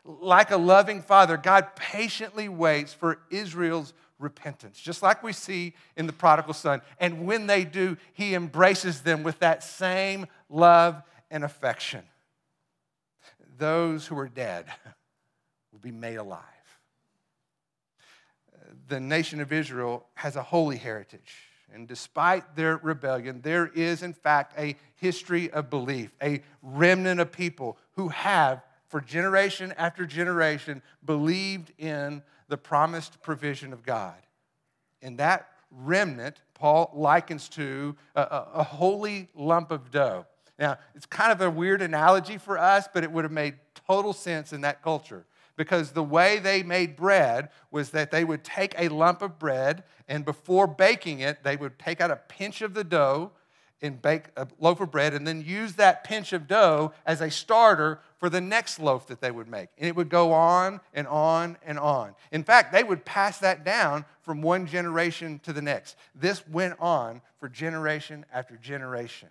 like 0.08 0.50
a 0.50 0.56
loving 0.56 1.02
father, 1.02 1.36
God 1.36 1.76
patiently 1.76 2.48
waits 2.48 2.94
for 2.94 3.18
Israel's 3.30 3.92
repentance, 4.18 4.80
just 4.80 5.02
like 5.02 5.22
we 5.22 5.32
see 5.32 5.74
in 5.96 6.06
the 6.06 6.12
prodigal 6.12 6.54
son. 6.54 6.80
And 6.98 7.26
when 7.26 7.46
they 7.46 7.64
do, 7.64 7.96
he 8.14 8.34
embraces 8.34 9.02
them 9.02 9.22
with 9.22 9.38
that 9.40 9.62
same 9.62 10.26
love 10.48 11.02
and 11.30 11.44
affection. 11.44 12.02
Those 13.58 14.06
who 14.06 14.18
are 14.18 14.28
dead 14.28 14.66
will 15.72 15.78
be 15.78 15.92
made 15.92 16.16
alive. 16.16 16.42
The 18.88 19.00
nation 19.00 19.40
of 19.40 19.52
Israel 19.52 20.06
has 20.14 20.36
a 20.36 20.42
holy 20.42 20.78
heritage. 20.78 21.34
And 21.72 21.86
despite 21.86 22.56
their 22.56 22.78
rebellion, 22.78 23.42
there 23.42 23.66
is, 23.66 24.02
in 24.02 24.14
fact, 24.14 24.58
a 24.58 24.76
history 24.96 25.50
of 25.50 25.68
belief, 25.68 26.10
a 26.22 26.42
remnant 26.62 27.20
of 27.20 27.30
people 27.30 27.76
who 27.92 28.08
have, 28.08 28.62
for 28.88 29.00
generation 29.00 29.72
after 29.76 30.06
generation, 30.06 30.82
believed 31.04 31.72
in 31.78 32.22
the 32.48 32.56
promised 32.56 33.22
provision 33.22 33.72
of 33.72 33.82
God. 33.84 34.16
And 35.02 35.18
that 35.18 35.48
remnant, 35.70 36.40
Paul 36.54 36.90
likens 36.94 37.48
to 37.50 37.96
a, 38.14 38.22
a, 38.22 38.48
a 38.54 38.62
holy 38.62 39.28
lump 39.34 39.70
of 39.70 39.90
dough. 39.90 40.26
Now, 40.58 40.78
it's 40.94 41.06
kind 41.06 41.30
of 41.30 41.40
a 41.40 41.50
weird 41.50 41.82
analogy 41.82 42.38
for 42.38 42.58
us, 42.58 42.88
but 42.92 43.04
it 43.04 43.12
would 43.12 43.24
have 43.24 43.32
made 43.32 43.54
total 43.86 44.12
sense 44.12 44.52
in 44.52 44.62
that 44.62 44.82
culture 44.82 45.24
because 45.56 45.90
the 45.90 46.02
way 46.02 46.38
they 46.38 46.62
made 46.62 46.96
bread 46.96 47.50
was 47.70 47.90
that 47.90 48.10
they 48.10 48.24
would 48.24 48.44
take 48.44 48.74
a 48.78 48.88
lump 48.88 49.20
of 49.22 49.38
bread 49.38 49.84
and 50.06 50.24
before 50.24 50.66
baking 50.66 51.20
it, 51.20 51.42
they 51.42 51.56
would 51.56 51.78
take 51.78 52.00
out 52.00 52.10
a 52.10 52.16
pinch 52.16 52.62
of 52.62 52.74
the 52.74 52.84
dough 52.84 53.32
and 53.82 54.00
bake 54.00 54.24
a 54.36 54.46
loaf 54.58 54.80
of 54.80 54.90
bread 54.90 55.14
and 55.14 55.26
then 55.26 55.42
use 55.42 55.74
that 55.74 56.04
pinch 56.04 56.32
of 56.32 56.46
dough 56.46 56.92
as 57.06 57.20
a 57.20 57.30
starter 57.30 58.00
for 58.18 58.28
the 58.28 58.40
next 58.40 58.80
loaf 58.80 59.06
that 59.06 59.20
they 59.20 59.30
would 59.30 59.48
make. 59.48 59.68
And 59.78 59.86
it 59.88 59.96
would 59.96 60.08
go 60.08 60.32
on 60.32 60.80
and 60.92 61.06
on 61.06 61.56
and 61.64 61.78
on. 61.78 62.14
In 62.32 62.42
fact, 62.42 62.72
they 62.72 62.82
would 62.82 63.04
pass 63.04 63.38
that 63.38 63.64
down 63.64 64.04
from 64.22 64.42
one 64.42 64.66
generation 64.66 65.40
to 65.44 65.52
the 65.52 65.62
next. 65.62 65.96
This 66.14 66.46
went 66.48 66.74
on 66.80 67.22
for 67.38 67.48
generation 67.48 68.26
after 68.32 68.56
generation. 68.56 69.28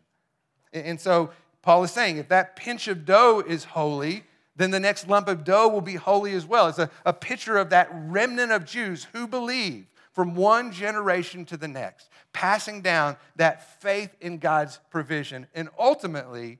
And 0.73 0.99
so 0.99 1.31
Paul 1.61 1.83
is 1.83 1.91
saying 1.91 2.17
if 2.17 2.29
that 2.29 2.55
pinch 2.55 2.87
of 2.87 3.05
dough 3.05 3.43
is 3.45 3.65
holy, 3.65 4.23
then 4.55 4.71
the 4.71 4.79
next 4.79 5.07
lump 5.07 5.27
of 5.27 5.43
dough 5.43 5.67
will 5.67 5.81
be 5.81 5.95
holy 5.95 6.33
as 6.33 6.45
well. 6.45 6.67
It's 6.67 6.79
a, 6.79 6.89
a 7.05 7.13
picture 7.13 7.57
of 7.57 7.69
that 7.69 7.89
remnant 7.91 8.51
of 8.51 8.65
Jews 8.65 9.07
who 9.13 9.27
believe 9.27 9.85
from 10.13 10.33
one 10.33 10.71
generation 10.71 11.45
to 11.45 11.57
the 11.57 11.67
next, 11.67 12.09
passing 12.33 12.81
down 12.81 13.17
that 13.35 13.81
faith 13.81 14.15
in 14.19 14.39
God's 14.39 14.79
provision 14.89 15.45
and 15.53 15.69
ultimately 15.77 16.57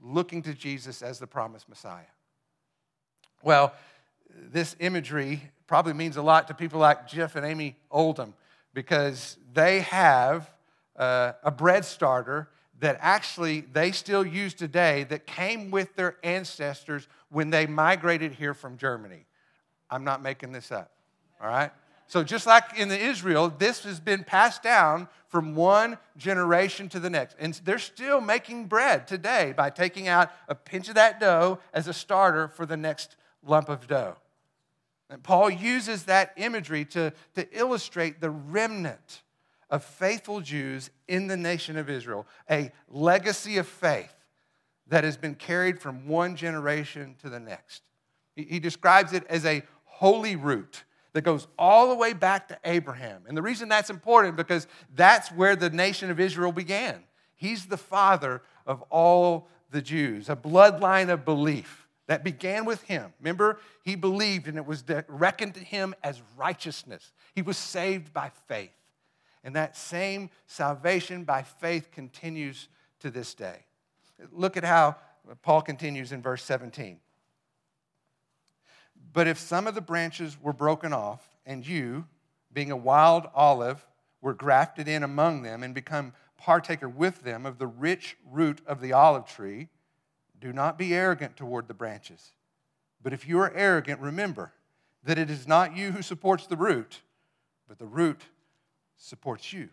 looking 0.00 0.42
to 0.42 0.54
Jesus 0.54 1.02
as 1.02 1.18
the 1.18 1.26
promised 1.26 1.68
Messiah. 1.68 2.04
Well, 3.42 3.74
this 4.28 4.76
imagery 4.80 5.42
probably 5.66 5.92
means 5.92 6.16
a 6.16 6.22
lot 6.22 6.48
to 6.48 6.54
people 6.54 6.80
like 6.80 7.08
Jeff 7.08 7.36
and 7.36 7.46
Amy 7.46 7.76
Oldham 7.90 8.34
because 8.74 9.36
they 9.52 9.80
have 9.80 10.50
uh, 10.96 11.32
a 11.42 11.50
bread 11.50 11.84
starter 11.84 12.48
that 12.78 12.98
actually 13.00 13.62
they 13.72 13.90
still 13.90 14.26
use 14.26 14.54
today 14.54 15.04
that 15.04 15.26
came 15.26 15.70
with 15.70 15.96
their 15.96 16.16
ancestors 16.22 17.08
when 17.30 17.50
they 17.50 17.66
migrated 17.66 18.32
here 18.32 18.54
from 18.54 18.76
Germany. 18.76 19.24
I'm 19.90 20.04
not 20.04 20.22
making 20.22 20.52
this 20.52 20.70
up, 20.70 20.90
all 21.40 21.48
right? 21.48 21.70
So, 22.08 22.22
just 22.22 22.46
like 22.46 22.78
in 22.78 22.88
the 22.88 22.98
Israel, 22.98 23.52
this 23.56 23.82
has 23.84 23.98
been 23.98 24.22
passed 24.22 24.62
down 24.62 25.08
from 25.28 25.54
one 25.54 25.98
generation 26.16 26.88
to 26.90 27.00
the 27.00 27.10
next. 27.10 27.36
And 27.38 27.54
they're 27.64 27.78
still 27.78 28.20
making 28.20 28.66
bread 28.66 29.06
today 29.08 29.52
by 29.56 29.70
taking 29.70 30.06
out 30.06 30.30
a 30.48 30.54
pinch 30.54 30.88
of 30.88 30.94
that 30.94 31.18
dough 31.18 31.58
as 31.74 31.88
a 31.88 31.92
starter 31.92 32.48
for 32.48 32.64
the 32.64 32.76
next 32.76 33.16
lump 33.44 33.68
of 33.68 33.88
dough. 33.88 34.16
And 35.10 35.22
Paul 35.22 35.50
uses 35.50 36.04
that 36.04 36.32
imagery 36.36 36.84
to, 36.86 37.12
to 37.34 37.58
illustrate 37.58 38.20
the 38.20 38.30
remnant 38.30 39.22
of 39.68 39.84
faithful 39.84 40.40
Jews 40.40 40.90
in 41.08 41.26
the 41.26 41.36
nation 41.36 41.76
of 41.76 41.90
Israel, 41.90 42.26
a 42.50 42.70
legacy 42.88 43.58
of 43.58 43.66
faith 43.66 44.14
that 44.88 45.04
has 45.04 45.16
been 45.16 45.34
carried 45.34 45.80
from 45.80 46.06
one 46.06 46.36
generation 46.36 47.16
to 47.20 47.28
the 47.28 47.40
next. 47.40 47.82
He, 48.36 48.44
he 48.44 48.60
describes 48.60 49.12
it 49.12 49.24
as 49.28 49.44
a 49.44 49.62
holy 49.84 50.36
root 50.36 50.84
that 51.16 51.22
goes 51.22 51.48
all 51.58 51.88
the 51.88 51.94
way 51.94 52.12
back 52.12 52.46
to 52.48 52.58
Abraham. 52.62 53.22
And 53.26 53.34
the 53.34 53.40
reason 53.40 53.70
that's 53.70 53.88
important 53.88 54.36
because 54.36 54.66
that's 54.94 55.32
where 55.32 55.56
the 55.56 55.70
nation 55.70 56.10
of 56.10 56.20
Israel 56.20 56.52
began. 56.52 57.02
He's 57.36 57.64
the 57.64 57.78
father 57.78 58.42
of 58.66 58.82
all 58.90 59.48
the 59.70 59.80
Jews, 59.80 60.28
a 60.28 60.36
bloodline 60.36 61.08
of 61.08 61.24
belief 61.24 61.88
that 62.06 62.22
began 62.22 62.66
with 62.66 62.82
him. 62.82 63.14
Remember, 63.18 63.60
he 63.82 63.94
believed 63.94 64.46
and 64.46 64.58
it 64.58 64.66
was 64.66 64.84
reckoned 65.08 65.54
to 65.54 65.60
him 65.60 65.94
as 66.04 66.20
righteousness. 66.36 67.14
He 67.34 67.40
was 67.40 67.56
saved 67.56 68.12
by 68.12 68.30
faith. 68.46 68.76
And 69.42 69.56
that 69.56 69.74
same 69.74 70.28
salvation 70.46 71.24
by 71.24 71.44
faith 71.44 71.90
continues 71.92 72.68
to 73.00 73.10
this 73.10 73.32
day. 73.32 73.64
Look 74.32 74.58
at 74.58 74.64
how 74.64 74.96
Paul 75.40 75.62
continues 75.62 76.12
in 76.12 76.20
verse 76.20 76.44
17. 76.44 76.98
But 79.16 79.26
if 79.26 79.38
some 79.38 79.66
of 79.66 79.74
the 79.74 79.80
branches 79.80 80.36
were 80.42 80.52
broken 80.52 80.92
off, 80.92 81.26
and 81.46 81.66
you, 81.66 82.04
being 82.52 82.70
a 82.70 82.76
wild 82.76 83.26
olive, 83.34 83.86
were 84.20 84.34
grafted 84.34 84.88
in 84.88 85.02
among 85.02 85.40
them 85.40 85.62
and 85.62 85.74
become 85.74 86.12
partaker 86.36 86.86
with 86.86 87.22
them 87.22 87.46
of 87.46 87.56
the 87.56 87.66
rich 87.66 88.18
root 88.30 88.60
of 88.66 88.82
the 88.82 88.92
olive 88.92 89.24
tree, 89.24 89.70
do 90.38 90.52
not 90.52 90.76
be 90.76 90.94
arrogant 90.94 91.34
toward 91.34 91.66
the 91.66 91.72
branches. 91.72 92.32
But 93.02 93.14
if 93.14 93.26
you 93.26 93.38
are 93.38 93.50
arrogant, 93.54 94.02
remember 94.02 94.52
that 95.02 95.16
it 95.16 95.30
is 95.30 95.48
not 95.48 95.74
you 95.74 95.92
who 95.92 96.02
supports 96.02 96.46
the 96.46 96.58
root, 96.58 97.00
but 97.66 97.78
the 97.78 97.86
root 97.86 98.20
supports 98.98 99.50
you. 99.50 99.70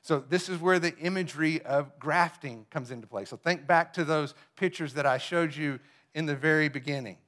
So, 0.00 0.24
this 0.26 0.48
is 0.48 0.58
where 0.58 0.78
the 0.78 0.96
imagery 0.96 1.60
of 1.60 1.98
grafting 1.98 2.64
comes 2.70 2.90
into 2.90 3.06
play. 3.06 3.26
So, 3.26 3.36
think 3.36 3.66
back 3.66 3.92
to 3.92 4.04
those 4.04 4.32
pictures 4.56 4.94
that 4.94 5.04
I 5.04 5.18
showed 5.18 5.54
you 5.54 5.80
in 6.14 6.24
the 6.24 6.34
very 6.34 6.70
beginning. 6.70 7.18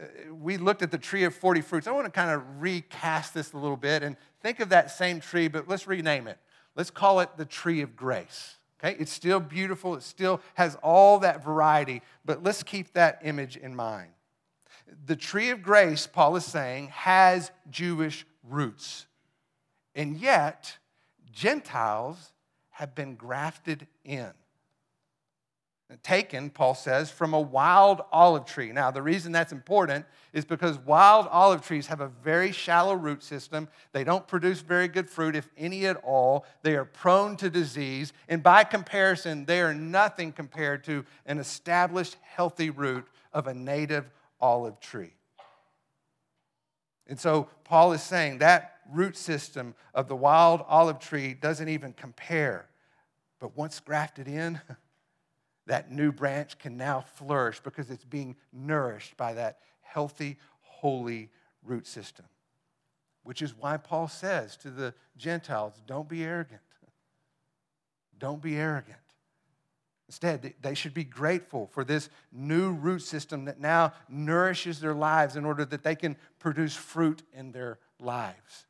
Uh, 0.00 0.34
we 0.34 0.56
looked 0.56 0.82
at 0.82 0.90
the 0.90 0.98
tree 0.98 1.24
of 1.24 1.34
40 1.34 1.60
fruits. 1.60 1.86
I 1.86 1.92
want 1.92 2.06
to 2.06 2.10
kind 2.10 2.30
of 2.30 2.42
recast 2.60 3.34
this 3.34 3.52
a 3.52 3.58
little 3.58 3.76
bit 3.76 4.02
and 4.02 4.16
think 4.42 4.60
of 4.60 4.70
that 4.70 4.90
same 4.90 5.20
tree, 5.20 5.48
but 5.48 5.68
let's 5.68 5.86
rename 5.86 6.26
it. 6.26 6.38
Let's 6.76 6.90
call 6.90 7.20
it 7.20 7.30
the 7.36 7.44
tree 7.44 7.82
of 7.82 7.96
grace. 7.96 8.56
Okay? 8.82 8.96
It's 8.98 9.12
still 9.12 9.40
beautiful, 9.40 9.94
it 9.94 10.02
still 10.02 10.40
has 10.54 10.76
all 10.82 11.18
that 11.20 11.44
variety, 11.44 12.02
but 12.24 12.42
let's 12.42 12.62
keep 12.62 12.92
that 12.94 13.20
image 13.22 13.56
in 13.56 13.74
mind. 13.74 14.10
The 15.06 15.16
tree 15.16 15.50
of 15.50 15.62
grace, 15.62 16.06
Paul 16.06 16.36
is 16.36 16.44
saying, 16.44 16.88
has 16.88 17.50
Jewish 17.70 18.26
roots. 18.48 19.06
And 19.94 20.16
yet, 20.16 20.78
Gentiles 21.30 22.32
have 22.70 22.94
been 22.94 23.14
grafted 23.14 23.86
in 24.04 24.30
taken, 26.02 26.50
Paul 26.50 26.74
says, 26.74 27.10
from 27.10 27.34
a 27.34 27.40
wild 27.40 28.02
olive 28.12 28.44
tree. 28.44 28.72
Now, 28.72 28.90
the 28.90 29.02
reason 29.02 29.32
that's 29.32 29.52
important 29.52 30.06
is 30.32 30.44
because 30.44 30.78
wild 30.78 31.26
olive 31.30 31.62
trees 31.62 31.88
have 31.88 32.00
a 32.00 32.08
very 32.08 32.52
shallow 32.52 32.94
root 32.94 33.22
system. 33.22 33.68
They 33.92 34.04
don't 34.04 34.26
produce 34.26 34.60
very 34.60 34.88
good 34.88 35.10
fruit, 35.10 35.34
if 35.34 35.48
any 35.56 35.86
at 35.86 35.96
all. 35.96 36.46
They 36.62 36.76
are 36.76 36.84
prone 36.84 37.36
to 37.38 37.50
disease. 37.50 38.12
And 38.28 38.42
by 38.42 38.64
comparison, 38.64 39.44
they 39.44 39.60
are 39.60 39.74
nothing 39.74 40.32
compared 40.32 40.84
to 40.84 41.04
an 41.26 41.38
established, 41.38 42.16
healthy 42.22 42.70
root 42.70 43.06
of 43.32 43.46
a 43.46 43.54
native 43.54 44.10
olive 44.40 44.78
tree. 44.80 45.14
And 47.06 47.18
so, 47.18 47.48
Paul 47.64 47.92
is 47.92 48.02
saying 48.02 48.38
that 48.38 48.76
root 48.92 49.16
system 49.16 49.74
of 49.94 50.08
the 50.08 50.16
wild 50.16 50.64
olive 50.68 51.00
tree 51.00 51.34
doesn't 51.34 51.68
even 51.68 51.92
compare. 51.92 52.68
But 53.40 53.56
once 53.56 53.80
grafted 53.80 54.28
in, 54.28 54.60
that 55.66 55.92
new 55.92 56.12
branch 56.12 56.58
can 56.58 56.76
now 56.76 57.00
flourish 57.00 57.60
because 57.60 57.90
it's 57.90 58.04
being 58.04 58.36
nourished 58.52 59.16
by 59.16 59.34
that 59.34 59.58
healthy, 59.80 60.36
holy 60.60 61.30
root 61.62 61.86
system. 61.86 62.26
Which 63.22 63.42
is 63.42 63.56
why 63.56 63.76
Paul 63.76 64.08
says 64.08 64.56
to 64.58 64.70
the 64.70 64.94
Gentiles, 65.16 65.74
don't 65.86 66.08
be 66.08 66.24
arrogant. 66.24 66.60
Don't 68.18 68.42
be 68.42 68.56
arrogant. 68.56 68.96
Instead, 70.08 70.54
they 70.60 70.74
should 70.74 70.92
be 70.92 71.04
grateful 71.04 71.68
for 71.68 71.84
this 71.84 72.10
new 72.32 72.72
root 72.72 73.00
system 73.00 73.44
that 73.44 73.60
now 73.60 73.92
nourishes 74.08 74.80
their 74.80 74.92
lives 74.92 75.36
in 75.36 75.44
order 75.44 75.64
that 75.64 75.84
they 75.84 75.94
can 75.94 76.16
produce 76.40 76.74
fruit 76.74 77.22
in 77.32 77.52
their 77.52 77.78
lives. 78.00 78.66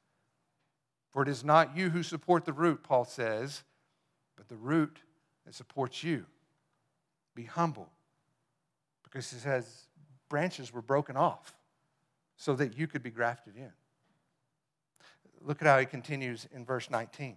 For 1.13 1.23
it 1.23 1.29
is 1.29 1.43
not 1.43 1.77
you 1.77 1.91
who 1.91 2.03
support 2.03 2.45
the 2.45 2.53
root, 2.53 2.83
Paul 2.83 3.05
says, 3.05 3.63
but 4.37 4.49
the 4.49 4.57
root 4.57 4.99
that 5.47 5.55
supports 5.55 6.05
you. 6.05 6.27
Be 7.35 7.45
humble. 7.45 7.91
Because 9.05 9.31
he 9.31 9.39
says 9.39 9.87
branches 10.29 10.73
were 10.73 10.83
broken 10.83 11.17
off 11.17 11.55
so 12.37 12.55
that 12.55 12.79
you 12.79 12.87
could 12.87 13.03
be 13.03 13.11
grafted 13.11 13.57
in. 13.57 13.73
Look 15.43 15.61
at 15.63 15.69
how 15.69 15.79
he 15.79 15.87
continues 15.87 16.47
in 16.55 16.65
verse 16.65 16.91
19. 16.91 17.37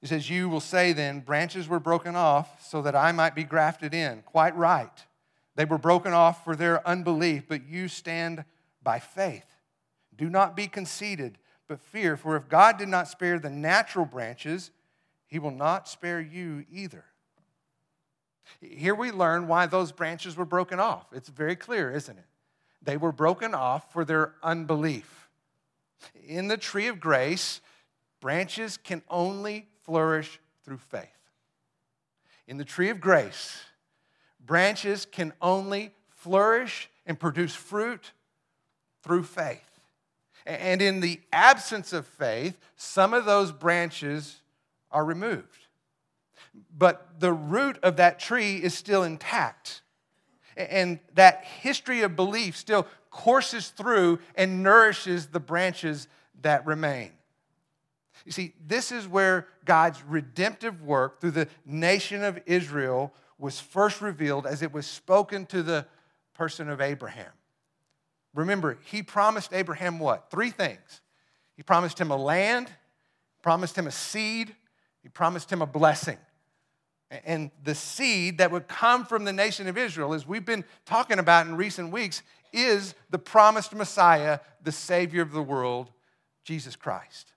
He 0.00 0.06
says, 0.06 0.30
You 0.30 0.48
will 0.48 0.60
say 0.60 0.92
then, 0.92 1.20
branches 1.20 1.68
were 1.68 1.80
broken 1.80 2.16
off 2.16 2.66
so 2.66 2.82
that 2.82 2.96
I 2.96 3.12
might 3.12 3.34
be 3.34 3.44
grafted 3.44 3.92
in. 3.94 4.22
Quite 4.22 4.56
right. 4.56 5.04
They 5.56 5.64
were 5.64 5.78
broken 5.78 6.12
off 6.12 6.44
for 6.44 6.56
their 6.56 6.86
unbelief, 6.88 7.44
but 7.48 7.66
you 7.66 7.88
stand 7.88 8.44
by 8.82 8.98
faith. 8.98 9.44
Do 10.16 10.30
not 10.30 10.56
be 10.56 10.68
conceited, 10.68 11.38
but 11.68 11.80
fear, 11.80 12.16
for 12.16 12.36
if 12.36 12.48
God 12.48 12.78
did 12.78 12.88
not 12.88 13.08
spare 13.08 13.38
the 13.38 13.50
natural 13.50 14.06
branches, 14.06 14.70
he 15.26 15.38
will 15.38 15.50
not 15.50 15.88
spare 15.88 16.20
you 16.20 16.64
either. 16.70 17.04
Here 18.60 18.94
we 18.94 19.10
learn 19.10 19.48
why 19.48 19.66
those 19.66 19.92
branches 19.92 20.36
were 20.36 20.44
broken 20.44 20.80
off. 20.80 21.06
It's 21.12 21.28
very 21.28 21.56
clear, 21.56 21.90
isn't 21.92 22.18
it? 22.18 22.24
They 22.82 22.96
were 22.96 23.12
broken 23.12 23.54
off 23.54 23.92
for 23.92 24.04
their 24.04 24.34
unbelief. 24.42 25.28
In 26.26 26.48
the 26.48 26.56
tree 26.56 26.86
of 26.86 26.98
grace, 27.00 27.60
branches 28.20 28.76
can 28.76 29.02
only 29.08 29.66
flourish 29.84 30.40
through 30.64 30.78
faith. 30.78 31.08
In 32.46 32.56
the 32.56 32.64
tree 32.64 32.90
of 32.90 33.00
grace, 33.00 33.60
branches 34.44 35.06
can 35.06 35.32
only 35.40 35.92
flourish 36.08 36.88
and 37.06 37.18
produce 37.18 37.54
fruit 37.54 38.12
through 39.02 39.24
faith. 39.24 39.80
And 40.46 40.80
in 40.80 41.00
the 41.00 41.20
absence 41.32 41.92
of 41.92 42.06
faith, 42.06 42.58
some 42.76 43.14
of 43.14 43.24
those 43.24 43.52
branches 43.52 44.40
are 44.90 45.04
removed. 45.04 45.66
But 46.76 47.20
the 47.20 47.32
root 47.32 47.78
of 47.82 47.96
that 47.96 48.18
tree 48.18 48.56
is 48.56 48.74
still 48.74 49.02
intact. 49.02 49.82
And 50.56 50.98
that 51.14 51.44
history 51.44 52.02
of 52.02 52.16
belief 52.16 52.56
still 52.56 52.86
courses 53.10 53.68
through 53.68 54.18
and 54.34 54.62
nourishes 54.62 55.26
the 55.28 55.40
branches 55.40 56.08
that 56.42 56.66
remain. 56.66 57.12
You 58.24 58.32
see, 58.32 58.52
this 58.66 58.92
is 58.92 59.08
where 59.08 59.48
God's 59.64 60.02
redemptive 60.04 60.82
work 60.82 61.20
through 61.20 61.32
the 61.32 61.48
nation 61.64 62.22
of 62.22 62.38
Israel 62.46 63.14
was 63.38 63.58
first 63.58 64.00
revealed 64.00 64.46
as 64.46 64.62
it 64.62 64.72
was 64.72 64.86
spoken 64.86 65.46
to 65.46 65.62
the 65.62 65.86
person 66.34 66.68
of 66.68 66.80
Abraham. 66.80 67.32
Remember, 68.34 68.78
he 68.84 69.02
promised 69.02 69.52
Abraham 69.52 69.98
what? 69.98 70.30
Three 70.30 70.50
things. 70.50 71.00
He 71.56 71.62
promised 71.62 72.00
him 72.00 72.10
a 72.10 72.16
land, 72.16 72.70
promised 73.42 73.76
him 73.76 73.86
a 73.86 73.90
seed, 73.90 74.54
he 75.02 75.08
promised 75.08 75.50
him 75.50 75.62
a 75.62 75.66
blessing. 75.66 76.18
And 77.24 77.50
the 77.64 77.74
seed 77.74 78.38
that 78.38 78.52
would 78.52 78.68
come 78.68 79.04
from 79.04 79.24
the 79.24 79.32
nation 79.32 79.66
of 79.66 79.76
Israel, 79.76 80.14
as 80.14 80.26
we've 80.26 80.44
been 80.44 80.64
talking 80.86 81.18
about 81.18 81.46
in 81.46 81.56
recent 81.56 81.92
weeks, 81.92 82.22
is 82.52 82.94
the 83.10 83.18
promised 83.18 83.74
Messiah, 83.74 84.38
the 84.62 84.72
Savior 84.72 85.22
of 85.22 85.32
the 85.32 85.42
world, 85.42 85.90
Jesus 86.44 86.76
Christ. 86.76 87.32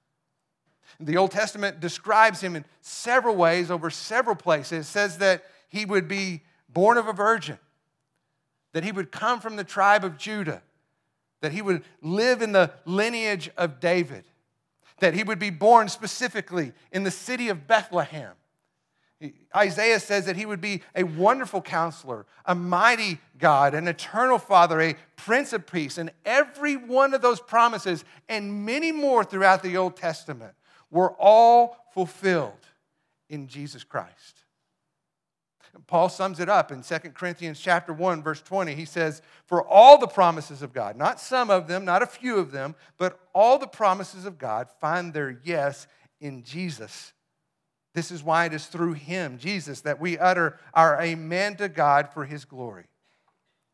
The 1.00 1.18
Old 1.18 1.32
Testament 1.32 1.80
describes 1.80 2.40
him 2.42 2.56
in 2.56 2.66
several 2.82 3.36
ways 3.36 3.72
over 3.72 3.90
several 3.90 4.36
places. 4.36 4.86
It 4.86 4.90
says 4.90 5.18
that 5.18 5.44
he 5.70 5.86
would 5.86 6.08
be 6.08 6.42
born 6.70 6.98
of 6.98 7.08
a 7.08 7.14
virgin, 7.14 7.58
that 8.74 8.84
he 8.84 8.92
would 8.92 9.12
come 9.12 9.40
from 9.40 9.56
the 9.56 9.64
tribe 9.64 10.04
of 10.04 10.18
Judah, 10.18 10.62
that 11.42 11.52
he 11.52 11.64
would 11.64 11.84
live 12.02 12.42
in 12.42 12.52
the 12.52 12.72
lineage 12.86 13.50
of 13.58 13.80
David, 13.80 14.24
that 15.00 15.16
he 15.16 15.24
would 15.24 15.40
be 15.40 15.50
born 15.50 15.90
specifically 15.90 16.74
in 16.92 17.04
the 17.04 17.12
city 17.12 17.50
of 17.50 17.68
Bethlehem. 17.68 18.34
Isaiah 19.56 20.00
says 20.00 20.26
that 20.26 20.36
he 20.36 20.46
would 20.46 20.62
be 20.62 20.82
a 20.96 21.04
wonderful 21.04 21.62
counselor, 21.62 22.26
a 22.46 22.56
mighty 22.56 23.20
God, 23.38 23.74
an 23.74 23.88
eternal 23.88 24.38
Father, 24.38 24.82
a 24.82 24.96
Prince 25.16 25.54
of 25.54 25.66
Peace. 25.66 25.98
And 25.98 26.12
every 26.26 26.76
one 26.76 27.14
of 27.14 27.22
those 27.22 27.40
promises, 27.40 28.04
and 28.28 28.66
many 28.66 28.92
more 28.92 29.24
throughout 29.24 29.64
the 29.64 29.78
Old 29.78 29.96
Testament, 29.96 30.54
were 30.90 31.12
all 31.20 31.78
fulfilled 31.94 32.68
in 33.30 33.48
Jesus 33.48 33.84
Christ. 33.84 34.44
Paul 35.88 36.10
sums 36.10 36.40
it 36.40 36.50
up 36.50 36.72
in 36.72 36.84
2 36.84 37.00
Corinthians 37.16 37.60
chapter 37.60 37.94
1 37.94 38.22
verse 38.22 38.42
20. 38.42 38.76
He 38.76 38.86
says, 38.86 39.22
"For 39.46 39.66
all 39.68 39.98
the 39.98 40.08
promises 40.08 40.62
of 40.62 40.72
God, 40.72 40.96
not 40.96 41.20
some 41.20 41.50
of 41.50 41.68
them, 41.68 41.84
not 41.84 42.04
a 42.04 42.08
few 42.08 42.38
of 42.38 42.52
them, 42.52 42.76
but 42.98 43.20
all 43.34 43.58
the 43.58 43.68
promises 43.68 44.26
of 44.26 44.38
God 44.38 44.70
find 44.80 45.14
their 45.14 45.32
yes 45.44 45.88
in 46.20 46.44
Jesus." 46.44 47.14
This 47.94 48.12
is 48.12 48.24
why 48.24 48.46
it 48.46 48.54
is 48.54 48.66
through 48.66 48.94
him, 48.94 49.38
Jesus, 49.38 49.82
that 49.82 50.00
we 50.00 50.18
utter 50.18 50.60
our 50.74 51.00
amen 51.02 51.56
to 51.58 51.70
God 51.70 52.10
for 52.12 52.26
his 52.26 52.44
glory. 52.44 52.86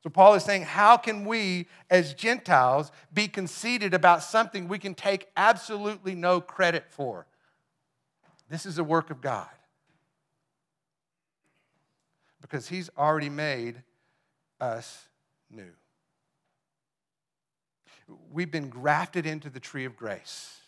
So, 0.03 0.09
Paul 0.09 0.33
is 0.35 0.43
saying, 0.43 0.63
how 0.63 0.97
can 0.97 1.25
we 1.25 1.67
as 1.89 2.13
Gentiles 2.13 2.91
be 3.13 3.27
conceited 3.27 3.93
about 3.93 4.23
something 4.23 4.67
we 4.67 4.79
can 4.79 4.95
take 4.95 5.27
absolutely 5.35 6.15
no 6.15 6.39
credit 6.39 6.85
for? 6.89 7.27
This 8.49 8.65
is 8.65 8.77
a 8.77 8.83
work 8.83 9.09
of 9.09 9.21
God. 9.21 9.47
Because 12.41 12.67
he's 12.69 12.89
already 12.97 13.29
made 13.29 13.83
us 14.59 15.07
new. 15.51 15.71
We've 18.31 18.49
been 18.49 18.69
grafted 18.69 19.25
into 19.25 19.49
the 19.49 19.59
tree 19.59 19.85
of 19.85 19.95
grace 19.95 20.59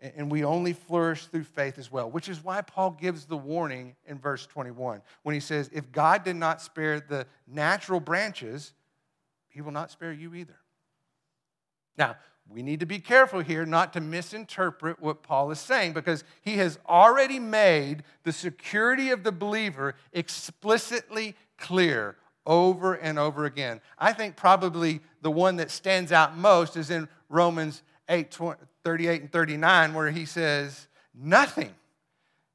and 0.00 0.30
we 0.30 0.44
only 0.44 0.72
flourish 0.72 1.26
through 1.26 1.44
faith 1.44 1.78
as 1.78 1.92
well, 1.92 2.10
which 2.10 2.28
is 2.28 2.42
why 2.42 2.62
Paul 2.62 2.92
gives 2.92 3.26
the 3.26 3.36
warning 3.36 3.94
in 4.06 4.18
verse 4.18 4.46
21 4.46 5.02
when 5.22 5.34
he 5.34 5.40
says, 5.40 5.68
If 5.72 5.92
God 5.92 6.24
did 6.24 6.36
not 6.36 6.62
spare 6.62 7.00
the 7.00 7.26
natural 7.46 8.00
branches, 8.00 8.72
he 9.48 9.60
will 9.60 9.72
not 9.72 9.90
spare 9.90 10.12
you 10.12 10.34
either. 10.34 10.56
Now, 11.98 12.16
we 12.48 12.62
need 12.62 12.80
to 12.80 12.86
be 12.86 12.98
careful 12.98 13.40
here 13.40 13.64
not 13.64 13.92
to 13.92 14.00
misinterpret 14.00 15.00
what 15.00 15.22
Paul 15.22 15.50
is 15.50 15.60
saying 15.60 15.92
because 15.92 16.24
he 16.40 16.56
has 16.56 16.78
already 16.88 17.38
made 17.38 18.02
the 18.24 18.32
security 18.32 19.10
of 19.10 19.22
the 19.22 19.32
believer 19.32 19.94
explicitly 20.12 21.36
clear 21.58 22.16
over 22.46 22.94
and 22.94 23.18
over 23.18 23.44
again. 23.44 23.80
I 23.98 24.12
think 24.12 24.34
probably 24.34 25.00
the 25.20 25.30
one 25.30 25.56
that 25.56 25.70
stands 25.70 26.10
out 26.10 26.36
most 26.36 26.76
is 26.76 26.90
in 26.90 27.08
Romans 27.28 27.82
8 28.08 28.30
38 28.84 29.22
and 29.22 29.32
39, 29.32 29.94
where 29.94 30.10
he 30.10 30.24
says, 30.24 30.88
Nothing, 31.14 31.74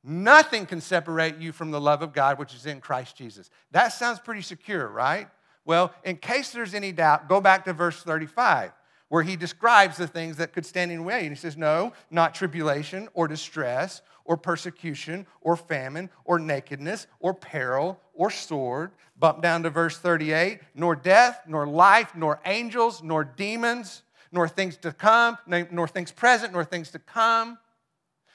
nothing 0.04 0.66
can 0.66 0.82
separate 0.82 1.38
you 1.38 1.52
from 1.52 1.72
the 1.72 1.82
love 1.82 2.02
of 2.02 2.14
God 2.14 2.40
which 2.40 2.54
is 2.54 2.66
in 2.66 2.80
Christ 2.80 3.16
Jesus. 3.18 3.50
That 3.72 3.90
sounds 3.90 4.20
pretty 4.20 4.42
secure, 4.42 4.88
right? 4.88 5.28
Well, 5.66 5.94
in 6.04 6.18
case 6.18 6.52
there's 6.52 6.74
any 6.74 6.92
doubt, 6.92 7.28
go 7.28 7.42
back 7.42 7.66
to 7.66 7.74
verse 7.74 8.02
35, 8.02 8.72
where 9.10 9.24
he 9.24 9.36
describes 9.36 9.98
the 9.98 10.08
things 10.08 10.38
that 10.38 10.54
could 10.54 10.66
stand 10.66 10.92
in 10.92 11.00
the 11.00 11.04
way. 11.04 11.22
And 11.22 11.30
he 11.30 11.36
says, 11.36 11.58
No, 11.58 11.94
not 12.10 12.36
tribulation 12.36 13.10
or 13.14 13.28
distress 13.28 14.02
or 14.24 14.38
persecution 14.38 15.26
or 15.42 15.56
famine 15.56 16.10
or 16.24 16.40
nakedness 16.40 17.08
or 17.20 17.34
peril 17.34 18.00
or 18.14 18.30
sword. 18.30 18.92
Bump 19.18 19.42
down 19.42 19.64
to 19.64 19.70
verse 19.70 19.98
38 19.98 20.60
nor 20.74 20.96
death, 20.96 21.42
nor 21.48 21.68
life, 21.68 22.16
nor 22.16 22.40
angels, 22.46 23.02
nor 23.04 23.24
demons 23.24 24.04
nor 24.36 24.48
things 24.50 24.76
to 24.78 24.92
come, 24.92 25.38
nor 25.48 25.88
things 25.88 26.12
present, 26.12 26.52
nor 26.54 26.66
things 26.66 26.92
to 26.92 27.00
come, 27.00 27.58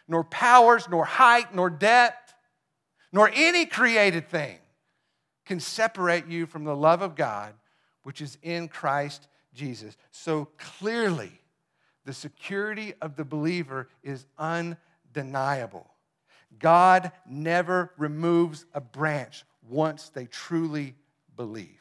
nor 0.08 0.24
powers, 0.24 0.88
nor 0.90 1.04
height, 1.04 1.54
nor 1.54 1.68
depth, 1.68 2.34
nor 3.12 3.30
any 3.34 3.66
created 3.66 4.28
thing 4.28 4.58
can 5.44 5.60
separate 5.60 6.26
you 6.26 6.46
from 6.46 6.64
the 6.64 6.74
love 6.74 7.02
of 7.02 7.14
God 7.14 7.54
which 8.02 8.22
is 8.22 8.38
in 8.42 8.66
Christ 8.66 9.28
Jesus. 9.52 9.96
So 10.10 10.48
clearly, 10.58 11.32
the 12.06 12.14
security 12.14 12.94
of 13.02 13.16
the 13.16 13.24
believer 13.24 13.88
is 14.02 14.24
undeniable. 14.38 15.86
God 16.58 17.12
never 17.28 17.92
removes 17.98 18.64
a 18.72 18.80
branch 18.80 19.44
once 19.68 20.08
they 20.08 20.24
truly 20.24 20.94
believe. 21.36 21.78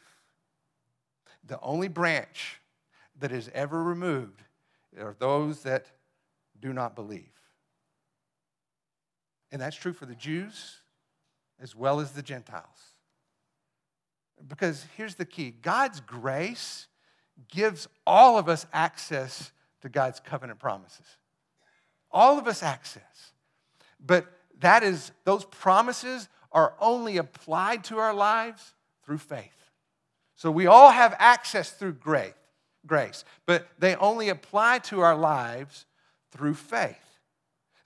The 1.46 1.58
only 1.60 1.88
branch 1.88 2.59
that 3.20 3.32
is 3.32 3.50
ever 3.54 3.82
removed 3.82 4.42
are 4.98 5.14
those 5.18 5.62
that 5.62 5.86
do 6.60 6.72
not 6.72 6.94
believe. 6.94 7.30
And 9.52 9.60
that's 9.60 9.76
true 9.76 9.92
for 9.92 10.06
the 10.06 10.14
Jews 10.14 10.76
as 11.60 11.74
well 11.76 12.00
as 12.00 12.12
the 12.12 12.22
Gentiles. 12.22 12.94
Because 14.48 14.86
here's 14.96 15.16
the 15.16 15.24
key 15.24 15.50
God's 15.50 16.00
grace 16.00 16.86
gives 17.48 17.88
all 18.06 18.38
of 18.38 18.48
us 18.48 18.66
access 18.72 19.52
to 19.82 19.88
God's 19.88 20.20
covenant 20.20 20.58
promises. 20.58 21.06
All 22.10 22.38
of 22.38 22.46
us 22.46 22.62
access. 22.62 23.32
But 24.04 24.26
that 24.58 24.82
is, 24.82 25.12
those 25.24 25.44
promises 25.44 26.28
are 26.52 26.74
only 26.80 27.16
applied 27.16 27.84
to 27.84 27.98
our 27.98 28.14
lives 28.14 28.74
through 29.04 29.18
faith. 29.18 29.70
So 30.34 30.50
we 30.50 30.66
all 30.66 30.90
have 30.90 31.14
access 31.18 31.70
through 31.70 31.94
grace 31.94 32.32
grace, 32.86 33.24
but 33.46 33.68
they 33.78 33.96
only 33.96 34.28
apply 34.28 34.78
to 34.78 35.00
our 35.00 35.16
lives 35.16 35.86
through 36.30 36.54
faith. 36.54 36.96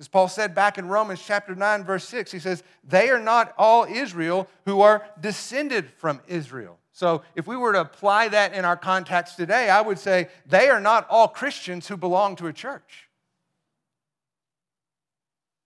As 0.00 0.08
Paul 0.08 0.28
said 0.28 0.54
back 0.54 0.76
in 0.76 0.88
Romans 0.88 1.22
chapter 1.24 1.54
9, 1.54 1.84
verse 1.84 2.06
6, 2.08 2.32
he 2.32 2.38
says, 2.38 2.62
They 2.82 3.10
are 3.10 3.20
not 3.20 3.54
all 3.56 3.84
Israel 3.84 4.48
who 4.64 4.80
are 4.80 5.06
descended 5.20 5.90
from 5.90 6.20
Israel. 6.26 6.78
So 6.92 7.22
if 7.34 7.46
we 7.46 7.56
were 7.56 7.72
to 7.72 7.80
apply 7.80 8.28
that 8.28 8.54
in 8.54 8.64
our 8.64 8.76
context 8.76 9.36
today, 9.36 9.68
I 9.70 9.80
would 9.80 9.98
say 9.98 10.28
they 10.46 10.68
are 10.68 10.80
not 10.80 11.06
all 11.08 11.28
Christians 11.28 11.88
who 11.88 11.96
belong 11.96 12.36
to 12.36 12.46
a 12.46 12.52
church. 12.52 13.08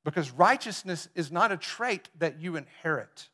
Because 0.04 0.30
righteousness 0.30 1.08
is 1.14 1.30
not 1.30 1.52
a 1.52 1.56
trait 1.56 2.08
that 2.18 2.40
you 2.40 2.56
inherit, 2.56 3.28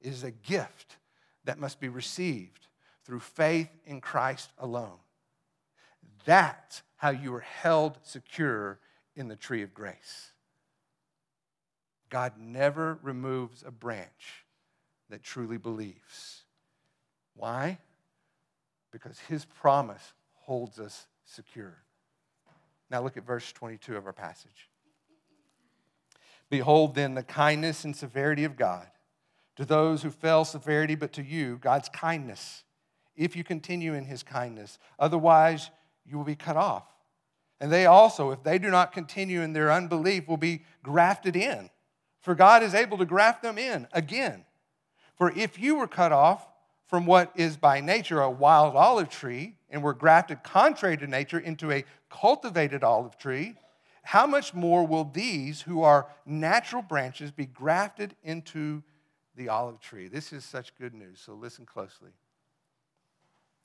it 0.00 0.08
is 0.08 0.24
a 0.24 0.30
gift 0.30 0.96
that 1.44 1.58
must 1.58 1.80
be 1.80 1.88
received 1.88 2.66
through 3.04 3.20
faith 3.20 3.68
in 3.84 4.00
Christ 4.00 4.50
alone. 4.58 4.98
That's 6.24 6.82
how 6.96 7.10
you 7.10 7.34
are 7.34 7.40
held 7.40 7.98
secure 8.02 8.78
in 9.16 9.28
the 9.28 9.36
tree 9.36 9.62
of 9.62 9.74
grace. 9.74 10.32
God 12.08 12.32
never 12.38 12.98
removes 13.02 13.62
a 13.66 13.70
branch 13.70 14.44
that 15.08 15.22
truly 15.22 15.56
believes. 15.56 16.42
Why? 17.34 17.78
Because 18.90 19.18
his 19.20 19.44
promise 19.44 20.12
holds 20.34 20.78
us 20.78 21.06
secure. 21.24 21.76
Now 22.90 23.02
look 23.02 23.16
at 23.16 23.24
verse 23.24 23.52
22 23.52 23.96
of 23.96 24.06
our 24.06 24.12
passage. 24.12 24.68
Behold, 26.50 26.96
then, 26.96 27.14
the 27.14 27.22
kindness 27.22 27.84
and 27.84 27.94
severity 27.94 28.44
of 28.44 28.56
God. 28.56 28.88
To 29.56 29.64
those 29.64 30.02
who 30.02 30.10
fell, 30.10 30.44
severity, 30.44 30.96
but 30.96 31.12
to 31.12 31.22
you, 31.22 31.58
God's 31.58 31.88
kindness, 31.88 32.64
if 33.14 33.36
you 33.36 33.44
continue 33.44 33.94
in 33.94 34.04
his 34.04 34.22
kindness. 34.22 34.78
Otherwise, 34.98 35.70
you 36.10 36.16
will 36.18 36.24
be 36.24 36.34
cut 36.34 36.56
off. 36.56 36.84
And 37.60 37.70
they 37.70 37.86
also, 37.86 38.30
if 38.30 38.42
they 38.42 38.58
do 38.58 38.70
not 38.70 38.92
continue 38.92 39.42
in 39.42 39.52
their 39.52 39.70
unbelief, 39.70 40.26
will 40.26 40.36
be 40.36 40.64
grafted 40.82 41.36
in. 41.36 41.70
For 42.20 42.34
God 42.34 42.62
is 42.62 42.74
able 42.74 42.98
to 42.98 43.04
graft 43.04 43.42
them 43.42 43.58
in 43.58 43.86
again. 43.92 44.44
For 45.16 45.30
if 45.32 45.58
you 45.58 45.76
were 45.76 45.86
cut 45.86 46.12
off 46.12 46.46
from 46.86 47.06
what 47.06 47.32
is 47.36 47.56
by 47.56 47.80
nature 47.80 48.20
a 48.20 48.30
wild 48.30 48.74
olive 48.76 49.10
tree 49.10 49.56
and 49.68 49.82
were 49.82 49.94
grafted 49.94 50.42
contrary 50.42 50.96
to 50.96 51.06
nature 51.06 51.38
into 51.38 51.70
a 51.70 51.84
cultivated 52.10 52.82
olive 52.82 53.16
tree, 53.18 53.54
how 54.02 54.26
much 54.26 54.54
more 54.54 54.86
will 54.86 55.04
these 55.04 55.60
who 55.60 55.82
are 55.82 56.08
natural 56.26 56.82
branches 56.82 57.30
be 57.30 57.46
grafted 57.46 58.16
into 58.24 58.82
the 59.36 59.48
olive 59.48 59.80
tree? 59.80 60.08
This 60.08 60.32
is 60.32 60.44
such 60.44 60.74
good 60.76 60.94
news, 60.94 61.20
so 61.20 61.34
listen 61.34 61.66
closely. 61.66 62.10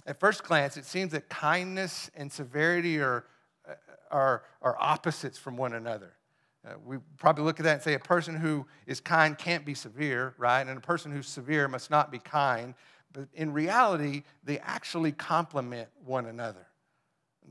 At 0.05 0.19
first 0.19 0.43
glance, 0.43 0.77
it 0.77 0.85
seems 0.85 1.11
that 1.13 1.29
kindness 1.29 2.11
and 2.15 2.31
severity 2.31 2.99
are, 2.99 3.25
are, 4.11 4.43
are 4.61 4.77
opposites 4.79 5.37
from 5.37 5.57
one 5.57 5.73
another. 5.73 6.13
Uh, 6.65 6.73
we 6.83 6.97
probably 7.17 7.43
look 7.43 7.59
at 7.59 7.63
that 7.63 7.73
and 7.73 7.81
say 7.81 7.93
a 7.93 7.99
person 7.99 8.35
who 8.35 8.65
is 8.87 8.99
kind 8.99 9.37
can't 9.37 9.65
be 9.65 9.73
severe, 9.73 10.33
right? 10.37 10.61
And 10.61 10.77
a 10.77 10.81
person 10.81 11.11
who's 11.11 11.27
severe 11.27 11.67
must 11.67 11.89
not 11.89 12.11
be 12.11 12.19
kind. 12.19 12.73
But 13.13 13.27
in 13.33 13.53
reality, 13.53 14.23
they 14.43 14.59
actually 14.59 15.11
complement 15.11 15.89
one 16.03 16.25
another. 16.25 16.67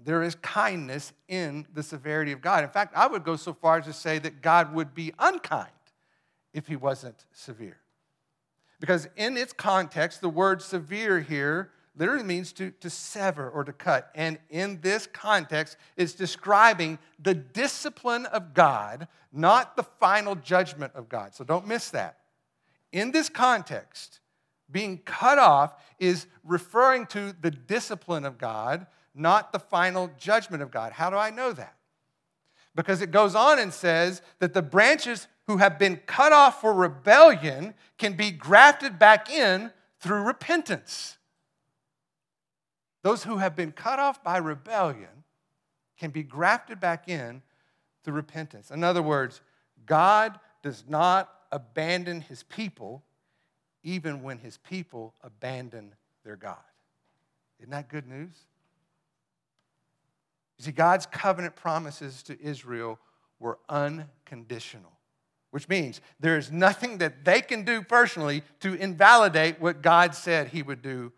There 0.05 0.23
is 0.23 0.35
kindness 0.37 1.13
in 1.29 1.67
the 1.73 1.83
severity 1.83 2.33
of 2.33 2.41
God. 2.41 2.65
In 2.65 2.71
fact, 2.71 2.95
I 2.97 3.07
would 3.07 3.25
go 3.25 3.37
so 3.37 3.53
far 3.53 3.79
as 3.79 3.87
to 3.87 3.93
say 3.93 4.19
that 4.19 4.43
God 4.43 4.75
would 4.75 4.95
be 4.95 5.13
unkind 5.19 5.71
if 6.53 6.67
he 6.67 6.77
wasn't 6.77 7.25
severe. 7.33 7.79
Because 8.81 9.09
in 9.17 9.37
its 9.37 9.53
context, 9.53 10.21
the 10.21 10.29
word 10.29 10.61
severe 10.61 11.21
here 11.21 11.71
literally 11.97 12.25
means 12.25 12.53
to, 12.55 12.71
to 12.81 12.91
sever 12.91 13.49
or 13.49 13.65
to 13.65 13.73
cut. 13.73 14.11
And 14.15 14.39
in 14.51 14.81
this 14.81 15.07
context, 15.07 15.77
it's 15.97 16.13
describing 16.13 16.99
the 17.19 17.35
discipline 17.35 18.27
of 18.27 18.55
God, 18.55 19.09
not 19.33 19.77
the 19.77 19.83
final 19.83 20.35
judgment 20.35 20.93
of 20.95 21.09
God. 21.09 21.35
So 21.35 21.45
don't 21.45 21.67
miss 21.67 21.91
that. 21.91 22.19
In 22.93 23.13
this 23.13 23.29
context, 23.29 24.21
being 24.71 24.99
cut 24.99 25.39
off 25.39 25.75
is 25.99 26.27
referring 26.43 27.07
to 27.07 27.35
the 27.41 27.51
discipline 27.51 28.25
of 28.25 28.39
God, 28.39 28.87
not 29.15 29.53
the 29.53 29.59
final 29.59 30.11
judgment 30.19 30.63
of 30.63 30.71
God. 30.71 30.93
How 30.93 31.11
do 31.11 31.17
I 31.17 31.31
know 31.31 31.53
that? 31.53 31.77
Because 32.75 33.01
it 33.03 33.13
goes 33.13 33.37
on 33.37 33.61
and 33.61 33.73
says 33.73 34.21
that 34.41 34.53
the 34.53 34.63
branches 34.63 35.29
who 35.47 35.59
have 35.59 35.79
been 35.79 35.97
cut 36.07 36.33
off 36.33 36.61
for 36.61 36.73
rebellion 36.73 37.75
can 37.99 38.15
be 38.15 38.31
grafted 38.31 38.99
back 38.99 39.31
in 39.31 39.71
through 40.01 40.23
repentance. 40.23 41.19
Those 43.05 43.23
who 43.23 43.37
have 43.37 43.55
been 43.55 43.71
cut 43.71 43.99
off 43.99 44.25
by 44.25 44.39
rebellion 44.39 45.25
can 45.99 46.11
be 46.11 46.23
grafted 46.23 46.81
back 46.81 47.07
in 47.07 47.43
through 48.03 48.15
repentance. 48.15 48.71
In 48.71 48.83
other 48.83 49.03
words, 49.03 49.43
God 49.85 50.41
does 50.63 50.85
not 50.89 51.31
abandon 51.53 52.23
his 52.23 52.45
people 52.45 53.05
even 53.83 54.23
when 54.23 54.39
his 54.39 54.57
people 54.57 55.13
abandon 55.23 55.95
their 56.25 56.37
God. 56.37 56.57
Isn't 57.61 57.73
that 57.73 57.91
good 57.91 58.09
news? 58.09 58.35
You 60.57 60.65
see, 60.65 60.73
God's 60.73 61.05
covenant 61.05 61.57
promises 61.57 62.23
to 62.23 62.43
Israel 62.43 62.99
were 63.39 63.59
unconditional, 63.69 64.93
which 65.51 65.69
means 65.69 66.01
there 66.21 66.39
is 66.39 66.51
nothing 66.51 66.97
that 66.99 67.23
they 67.27 67.43
can 67.43 67.65
do 67.65 67.83
personally 67.83 68.43
to 68.61 68.73
invalidate 68.73 69.61
what 69.61 69.83
God 69.83 70.15
said 70.15 70.49
he 70.49 70.63
would 70.63 70.81
do 70.81 71.13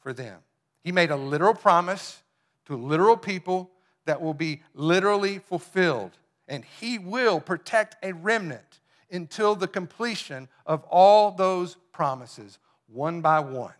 for 0.00 0.12
them. 0.12 0.40
He 0.82 0.92
made 0.92 1.10
a 1.10 1.16
literal 1.16 1.54
promise 1.54 2.22
to 2.66 2.76
literal 2.76 3.16
people 3.16 3.70
that 4.06 4.20
will 4.20 4.34
be 4.34 4.62
literally 4.74 5.38
fulfilled. 5.38 6.12
And 6.48 6.64
He 6.64 6.98
will 6.98 7.40
protect 7.40 7.96
a 8.02 8.12
remnant 8.12 8.80
until 9.10 9.54
the 9.54 9.68
completion 9.68 10.48
of 10.66 10.84
all 10.84 11.32
those 11.32 11.76
promises, 11.92 12.58
one 12.86 13.20
by 13.20 13.40
one. 13.40 13.74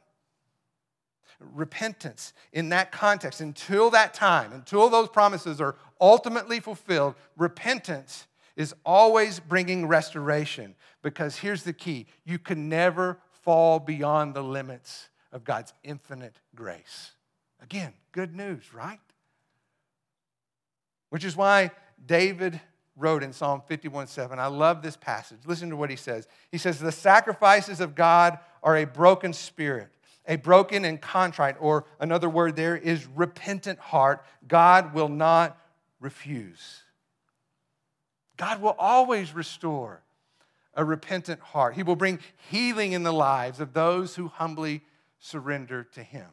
Repentance 1.40 2.34
in 2.52 2.68
that 2.68 2.92
context, 2.92 3.40
until 3.40 3.90
that 3.90 4.12
time, 4.12 4.52
until 4.52 4.90
those 4.90 5.08
promises 5.08 5.60
are 5.60 5.76
ultimately 6.00 6.60
fulfilled, 6.60 7.14
repentance 7.36 8.26
is 8.56 8.74
always 8.84 9.40
bringing 9.40 9.86
restoration 9.86 10.74
because 11.02 11.36
here's 11.36 11.62
the 11.62 11.72
key 11.72 12.06
you 12.24 12.38
can 12.38 12.68
never 12.68 13.18
fall 13.30 13.78
beyond 13.78 14.34
the 14.34 14.42
limits 14.42 15.10
of 15.32 15.44
God's 15.44 15.72
infinite 15.82 16.36
grace. 16.54 17.12
Again, 17.62 17.92
good 18.12 18.34
news, 18.34 18.72
right? 18.72 19.00
Which 21.10 21.24
is 21.24 21.36
why 21.36 21.70
David 22.04 22.60
wrote 22.96 23.22
in 23.22 23.32
Psalm 23.32 23.62
51 23.66 24.06
7. 24.06 24.38
I 24.38 24.46
love 24.46 24.82
this 24.82 24.96
passage. 24.96 25.38
Listen 25.46 25.70
to 25.70 25.76
what 25.76 25.90
he 25.90 25.96
says. 25.96 26.26
He 26.50 26.58
says, 26.58 26.78
The 26.78 26.92
sacrifices 26.92 27.80
of 27.80 27.94
God 27.94 28.38
are 28.62 28.76
a 28.76 28.84
broken 28.84 29.32
spirit, 29.32 29.88
a 30.26 30.36
broken 30.36 30.84
and 30.84 31.00
contrite, 31.00 31.56
or 31.60 31.84
another 31.98 32.28
word 32.28 32.56
there 32.56 32.76
is 32.76 33.06
repentant 33.06 33.78
heart. 33.78 34.24
God 34.46 34.94
will 34.94 35.08
not 35.08 35.58
refuse. 36.00 36.82
God 38.36 38.62
will 38.62 38.76
always 38.78 39.34
restore 39.34 40.02
a 40.74 40.84
repentant 40.84 41.40
heart. 41.40 41.74
He 41.74 41.82
will 41.82 41.96
bring 41.96 42.20
healing 42.50 42.92
in 42.92 43.02
the 43.02 43.12
lives 43.12 43.60
of 43.60 43.72
those 43.72 44.14
who 44.14 44.28
humbly 44.28 44.82
surrender 45.20 45.85
to 45.94 46.02
Him. 46.02 46.26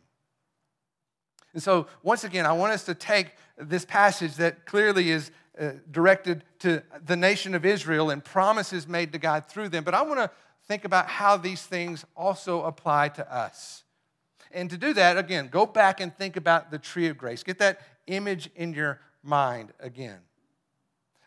And 1.54 1.62
so, 1.62 1.88
once 2.04 2.23
again, 2.23 2.45
I 2.45 2.54
want 2.54 2.73
us 2.73 2.86
to 2.86 2.95
take 2.95 3.32
this 3.58 3.86
passage 3.86 4.36
that 4.36 4.65
clearly 4.65 5.12
is 5.12 5.32
uh, 5.60 5.71
directed 5.89 6.43
to 6.60 6.84
the 7.06 7.15
nation 7.15 7.56
of 7.56 7.65
Israel 7.65 8.10
and 8.10 8.23
promises 8.23 8.88
made 8.88 9.12
to 9.13 9.19
God 9.19 9.45
through 9.47 9.69
them, 9.69 9.84
but 9.84 9.93
I 9.93 10.02
want 10.02 10.19
to 10.19 10.30
think 10.67 10.86
about 10.86 11.08
how 11.08 11.38
these 11.38 11.63
things 11.63 12.06
also 12.15 12.63
apply 12.63 13.10
to 13.10 13.34
us. 13.34 13.84
And 14.52 14.69
to 14.69 14.78
do 14.78 14.93
that, 14.93 15.17
again, 15.17 15.47
go 15.47 15.65
back 15.65 16.00
and 16.00 16.15
think 16.15 16.38
about 16.38 16.71
the 16.71 16.78
tree 16.78 17.08
of 17.08 17.17
grace. 17.17 17.43
Get 17.43 17.60
that 17.60 17.82
image 18.08 18.50
in 18.56 18.73
your 18.73 19.00
mind 19.23 19.73
again. 19.80 20.19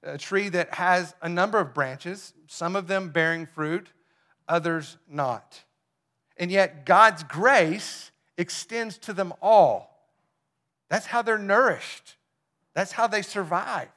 A 0.03 0.17
tree 0.17 0.49
that 0.51 0.75
has 0.75 1.15
a 1.21 1.29
number 1.29 1.59
of 1.59 1.75
branches, 1.75 2.33
some 2.47 2.77
of 2.77 2.87
them 2.87 3.11
bearing 3.11 3.47
fruit, 3.47 3.89
others 4.49 4.97
not. 5.09 5.63
And 6.41 6.51
yet, 6.51 6.87
God's 6.87 7.23
grace 7.23 8.11
extends 8.39 8.97
to 8.99 9.13
them 9.13 9.33
all. 9.41 10.09
That's 10.89 11.07
how 11.07 11.23
they're 11.23 11.39
nourished, 11.39 12.17
that's 12.75 12.93
how 12.93 13.07
they 13.07 13.23
survive. 13.23 13.89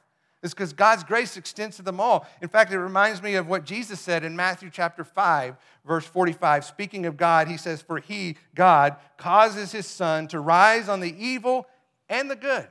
It's 0.42 0.52
because 0.52 0.74
God's 0.74 1.04
grace 1.04 1.38
extends 1.38 1.76
to 1.76 1.82
them 1.82 1.98
all. 1.98 2.26
In 2.42 2.50
fact, 2.50 2.70
it 2.70 2.78
reminds 2.78 3.22
me 3.22 3.34
of 3.36 3.48
what 3.48 3.64
Jesus 3.64 3.98
said 3.98 4.24
in 4.24 4.36
Matthew 4.36 4.68
chapter 4.70 5.02
5, 5.02 5.56
verse 5.86 6.04
45. 6.04 6.66
Speaking 6.66 7.06
of 7.06 7.16
God, 7.16 7.48
he 7.48 7.56
says, 7.56 7.80
For 7.80 7.98
he, 7.98 8.36
God, 8.54 8.96
causes 9.16 9.72
his 9.72 9.86
sun 9.86 10.28
to 10.28 10.40
rise 10.40 10.86
on 10.86 11.00
the 11.00 11.14
evil 11.18 11.66
and 12.10 12.30
the 12.30 12.36
good. 12.36 12.68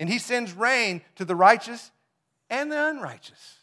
And 0.00 0.08
he 0.08 0.18
sends 0.18 0.52
rain 0.52 1.02
to 1.14 1.24
the 1.24 1.36
righteous 1.36 1.92
and 2.48 2.72
the 2.72 2.88
unrighteous. 2.88 3.58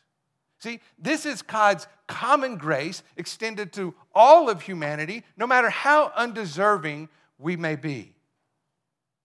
See, 0.59 0.79
this 0.97 1.25
is 1.25 1.41
God's 1.41 1.85
common 2.07 2.57
grace 2.57 3.03
extended 3.17 3.73
to 3.73 3.93
all 4.15 4.49
of 4.49 4.61
humanity, 4.61 5.23
no 5.35 5.45
matter 5.45 5.69
how 5.69 6.11
undeserving 6.15 7.09
we 7.37 7.55
may 7.55 7.75
be. 7.75 8.13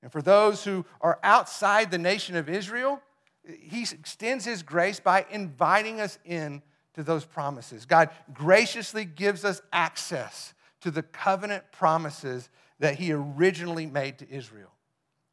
And 0.02 0.10
for 0.10 0.20
those 0.20 0.64
who 0.64 0.84
are 1.00 1.18
outside 1.22 1.90
the 1.90 1.98
nation 1.98 2.36
of 2.36 2.48
Israel, 2.48 3.00
He 3.44 3.82
extends 3.82 4.44
His 4.44 4.62
grace 4.62 5.00
by 5.00 5.24
inviting 5.30 6.00
us 6.00 6.18
in 6.24 6.62
to 6.94 7.02
those 7.02 7.24
promises. 7.24 7.86
God 7.86 8.10
graciously 8.34 9.04
gives 9.04 9.44
us 9.44 9.62
access 9.72 10.52
to 10.80 10.90
the 10.90 11.02
covenant 11.02 11.64
promises 11.72 12.50
that 12.80 12.96
He 12.96 13.12
originally 13.12 13.86
made 13.86 14.18
to 14.18 14.30
Israel. 14.30 14.72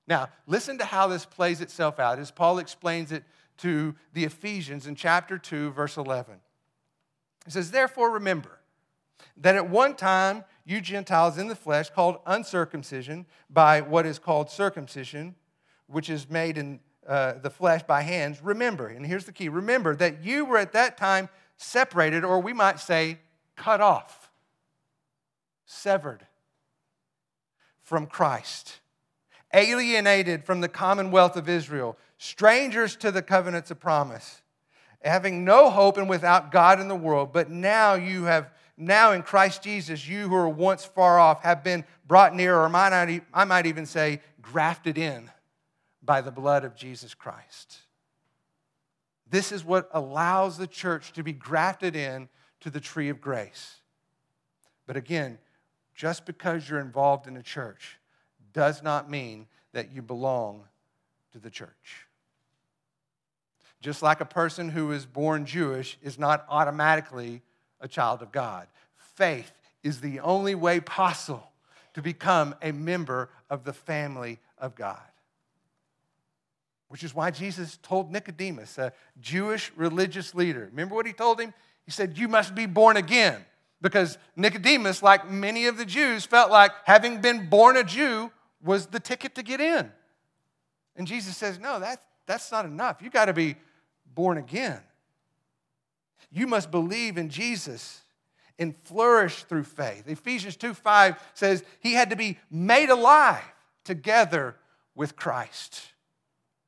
Now, 0.07 0.29
listen 0.47 0.77
to 0.77 0.85
how 0.85 1.07
this 1.07 1.25
plays 1.25 1.61
itself 1.61 1.99
out 1.99 2.19
as 2.19 2.31
Paul 2.31 2.59
explains 2.59 3.11
it 3.11 3.23
to 3.57 3.95
the 4.13 4.23
Ephesians 4.23 4.87
in 4.87 4.95
chapter 4.95 5.37
2, 5.37 5.71
verse 5.71 5.97
11. 5.97 6.35
It 7.45 7.53
says, 7.53 7.71
Therefore, 7.71 8.11
remember 8.11 8.59
that 9.37 9.55
at 9.55 9.69
one 9.69 9.95
time 9.95 10.43
you 10.65 10.81
Gentiles 10.81 11.37
in 11.37 11.47
the 11.47 11.55
flesh, 11.55 11.89
called 11.89 12.17
uncircumcision 12.25 13.25
by 13.49 13.81
what 13.81 14.05
is 14.05 14.19
called 14.19 14.49
circumcision, 14.49 15.35
which 15.87 16.09
is 16.09 16.29
made 16.29 16.57
in 16.57 16.79
uh, 17.07 17.33
the 17.41 17.49
flesh 17.49 17.81
by 17.83 18.01
hands, 18.01 18.39
remember, 18.43 18.87
and 18.87 19.05
here's 19.05 19.25
the 19.25 19.31
key 19.31 19.49
remember 19.49 19.95
that 19.95 20.23
you 20.23 20.45
were 20.45 20.57
at 20.57 20.73
that 20.73 20.95
time 20.95 21.27
separated, 21.57 22.23
or 22.23 22.39
we 22.39 22.53
might 22.53 22.79
say 22.79 23.17
cut 23.55 23.81
off, 23.81 24.29
severed 25.65 26.27
from 27.81 28.05
Christ, 28.05 28.79
alienated 29.53 30.45
from 30.45 30.61
the 30.61 30.69
commonwealth 30.69 31.35
of 31.35 31.49
Israel, 31.49 31.97
strangers 32.19 32.95
to 32.97 33.09
the 33.09 33.23
covenants 33.23 33.71
of 33.71 33.79
promise, 33.79 34.43
having 35.03 35.45
no 35.45 35.69
hope 35.69 35.97
and 35.97 36.09
without 36.09 36.51
God 36.51 36.79
in 36.79 36.87
the 36.87 36.95
world. 36.95 37.31
But 37.31 37.49
now 37.49 37.93
you 37.93 38.25
have, 38.25 38.51
now 38.77 39.13
in 39.13 39.23
Christ 39.23 39.63
Jesus, 39.63 40.07
you 40.07 40.23
who 40.27 40.35
were 40.35 40.49
once 40.49 40.83
far 40.85 41.19
off 41.19 41.43
have 41.43 41.63
been 41.63 41.85
brought 42.05 42.35
near, 42.35 42.57
or 42.57 42.73
I 42.73 43.45
might 43.45 43.65
even 43.65 43.85
say, 43.85 44.21
grafted 44.41 44.97
in 44.97 45.29
by 46.03 46.21
the 46.21 46.31
blood 46.31 46.63
of 46.65 46.75
Jesus 46.75 47.13
Christ. 47.13 47.77
This 49.29 49.51
is 49.51 49.63
what 49.63 49.89
allows 49.93 50.57
the 50.57 50.67
church 50.67 51.13
to 51.13 51.23
be 51.23 51.33
grafted 51.33 51.95
in 51.95 52.29
to 52.61 52.69
the 52.69 52.79
tree 52.79 53.09
of 53.09 53.21
grace. 53.21 53.75
But 54.87 54.97
again, 54.97 55.37
just 55.93 56.25
because 56.25 56.67
you're 56.67 56.79
involved 56.79 57.27
in 57.27 57.37
a 57.37 57.43
church 57.43 57.99
does 58.53 58.81
not 58.81 59.09
mean 59.09 59.45
that 59.71 59.91
you 59.91 60.01
belong 60.01 60.63
to 61.31 61.39
the 61.39 61.51
church. 61.51 62.07
Just 63.81 64.01
like 64.01 64.19
a 64.19 64.25
person 64.25 64.69
who 64.69 64.91
is 64.91 65.05
born 65.05 65.45
Jewish 65.45 65.97
is 66.01 66.19
not 66.19 66.45
automatically 66.49 67.41
a 67.79 67.87
child 67.87 68.21
of 68.21 68.31
God. 68.31 68.67
Faith 69.15 69.51
is 69.83 70.01
the 70.01 70.19
only 70.19 70.55
way 70.55 70.79
possible 70.79 71.51
to 71.93 72.01
become 72.01 72.55
a 72.61 72.71
member 72.71 73.29
of 73.49 73.63
the 73.63 73.73
family 73.73 74.39
of 74.57 74.75
God. 74.75 74.99
Which 76.89 77.03
is 77.03 77.13
why 77.13 77.31
Jesus 77.31 77.77
told 77.81 78.11
Nicodemus, 78.11 78.77
a 78.77 78.91
Jewish 79.21 79.71
religious 79.75 80.35
leader, 80.35 80.67
remember 80.71 80.95
what 80.95 81.05
he 81.05 81.13
told 81.13 81.39
him? 81.39 81.53
He 81.85 81.91
said, 81.91 82.17
You 82.17 82.27
must 82.27 82.55
be 82.55 82.65
born 82.65 82.97
again. 82.97 83.45
Because 83.81 84.17
Nicodemus, 84.35 85.01
like 85.01 85.29
many 85.29 85.67
of 85.67 85.77
the 85.77 85.85
Jews, 85.85 86.25
felt 86.25 86.51
like 86.51 86.71
having 86.83 87.21
been 87.21 87.47
born 87.47 87.77
a 87.77 87.83
Jew 87.83 88.31
was 88.61 88.87
the 88.87 88.99
ticket 88.99 89.35
to 89.35 89.43
get 89.43 89.61
in. 89.61 89.89
And 90.97 91.07
Jesus 91.07 91.37
says, 91.37 91.59
No, 91.59 91.79
that, 91.79 92.01
that's 92.25 92.51
not 92.51 92.65
enough. 92.65 92.97
You've 93.01 93.13
got 93.13 93.25
to 93.25 93.33
be 93.33 93.55
born 94.19 94.37
again. 94.37 94.81
You 96.29 96.45
must 96.45 96.71
believe 96.71 97.17
in 97.17 97.29
Jesus 97.29 98.01
and 98.59 98.75
flourish 98.83 99.43
through 99.43 99.63
faith. 99.63 100.09
Ephesians 100.09 100.57
2 100.57 100.73
5 100.73 101.15
says 101.33 101.63
he 101.79 101.93
had 101.93 102.09
to 102.09 102.17
be 102.17 102.37
made 102.51 102.89
alive 102.89 103.41
together 103.85 104.57
with 104.93 105.15
Christ. 105.15 105.93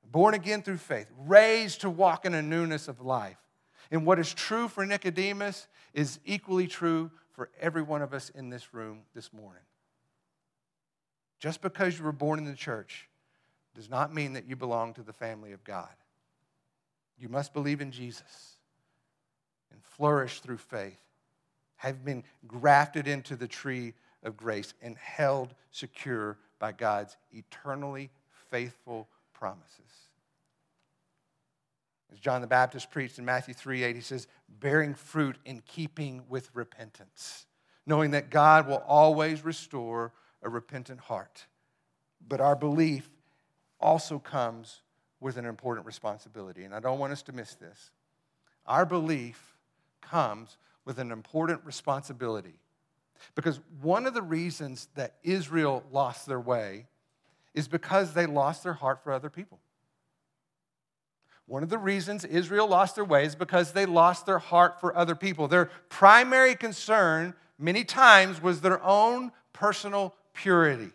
Born 0.10 0.34
again 0.34 0.62
through 0.62 0.78
faith, 0.78 1.12
raised 1.28 1.82
to 1.82 1.90
walk 1.90 2.26
in 2.26 2.34
a 2.34 2.42
newness 2.42 2.88
of 2.88 3.02
life. 3.02 3.36
And 3.92 4.06
what 4.06 4.18
is 4.18 4.34
true 4.34 4.70
for 4.70 4.86
Nicodemus 4.86 5.68
is 5.94 6.22
equally 6.24 6.68
true 6.68 7.12
for 7.34 7.50
every 7.60 7.82
one 7.82 8.02
of 8.02 8.14
us 8.14 8.30
in 8.30 8.50
this 8.50 8.74
room 8.74 9.02
this 9.14 9.34
morning. 9.34 9.64
Just 11.42 11.62
because 11.62 12.00
you 12.00 12.06
were 12.06 12.14
born 12.14 12.40
in 12.40 12.46
the 12.46 12.56
church 12.56 13.10
does 13.76 13.90
not 13.90 14.14
mean 14.14 14.32
that 14.34 14.48
you 14.48 14.56
belong 14.56 14.94
to 14.94 15.04
the 15.04 15.12
family 15.12 15.52
of 15.52 15.66
God. 15.66 15.90
You 17.22 17.30
must 17.30 17.54
believe 17.54 17.82
in 17.82 17.92
Jesus 17.92 18.58
and 19.72 19.80
flourish 19.84 20.40
through 20.40 20.58
faith, 20.58 21.00
have 21.76 22.04
been 22.04 22.24
grafted 22.48 23.08
into 23.08 23.36
the 23.36 23.48
tree 23.48 23.94
of 24.24 24.36
grace 24.36 24.74
and 24.82 24.98
held 24.98 25.54
secure 25.70 26.40
by 26.58 26.72
God's 26.72 27.16
eternally 27.32 28.10
faithful 28.50 29.08
promises. 29.34 30.10
As 32.12 32.20
John 32.20 32.42
the 32.42 32.48
Baptist 32.48 32.90
preached 32.90 33.20
in 33.20 33.26
Matthew 33.26 33.54
3 33.54 33.84
8, 33.84 33.96
he 33.96 34.02
says, 34.02 34.28
bearing 34.50 34.96
fruit 34.96 35.38
in 35.46 35.62
keeping 35.62 36.24
with 36.28 36.50
repentance, 36.56 37.46
knowing 37.86 38.12
that 38.12 38.32
God 38.32 38.68
will 38.68 38.84
always 38.88 39.46
restore 39.46 40.12
a 40.42 40.50
repentant 40.50 41.02
heart. 41.02 41.46
But 42.28 42.42
our 42.42 42.56
belief 42.56 43.08
also 43.80 44.18
comes 44.18 44.82
with 45.22 45.38
an 45.38 45.46
important 45.46 45.86
responsibility, 45.86 46.64
and 46.66 46.74
I 46.74 46.80
don't 46.80 47.00
want 47.00 47.14
us 47.14 47.22
to 47.24 47.32
miss 47.32 47.54
this. 47.56 47.92
Our 48.66 48.86
belief 48.86 49.56
comes 50.02 50.58
with 50.84 51.00
an 51.00 51.12
important 51.12 51.62
responsibility. 51.64 52.56
Because 53.36 53.60
one 53.82 54.08
of 54.08 54.14
the 54.14 54.22
reasons 54.22 54.88
that 54.96 55.14
Israel 55.24 55.84
lost 55.92 56.26
their 56.26 56.40
way 56.40 56.88
is 57.54 57.68
because 57.68 58.14
they 58.14 58.26
lost 58.26 58.64
their 58.64 58.74
heart 58.74 59.04
for 59.04 59.14
other 59.14 59.30
people. 59.30 59.60
One 61.46 61.64
of 61.64 61.70
the 61.70 61.78
reasons 61.78 62.24
Israel 62.24 62.68
lost 62.68 62.96
their 62.96 63.06
way 63.06 63.26
is 63.26 63.36
because 63.36 63.74
they 63.74 63.86
lost 63.86 64.26
their 64.26 64.40
heart 64.40 64.80
for 64.80 64.96
other 64.96 65.16
people. 65.16 65.48
Their 65.48 65.66
primary 65.90 66.56
concern, 66.56 67.34
many 67.60 67.84
times, 67.84 68.42
was 68.42 68.62
their 68.62 68.82
own 68.84 69.32
personal 69.54 70.16
purity. 70.34 70.92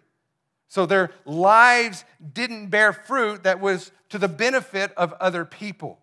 So 0.69 0.87
their 0.87 1.11
lives 1.25 2.05
didn't 2.33 2.69
bear 2.69 2.93
fruit 2.93 3.45
that 3.45 3.61
was 3.61 3.93
to 4.09 4.19
the 4.19 4.29
benefit 4.29 4.93
of 4.97 5.13
other 5.15 5.45
people. 5.45 5.99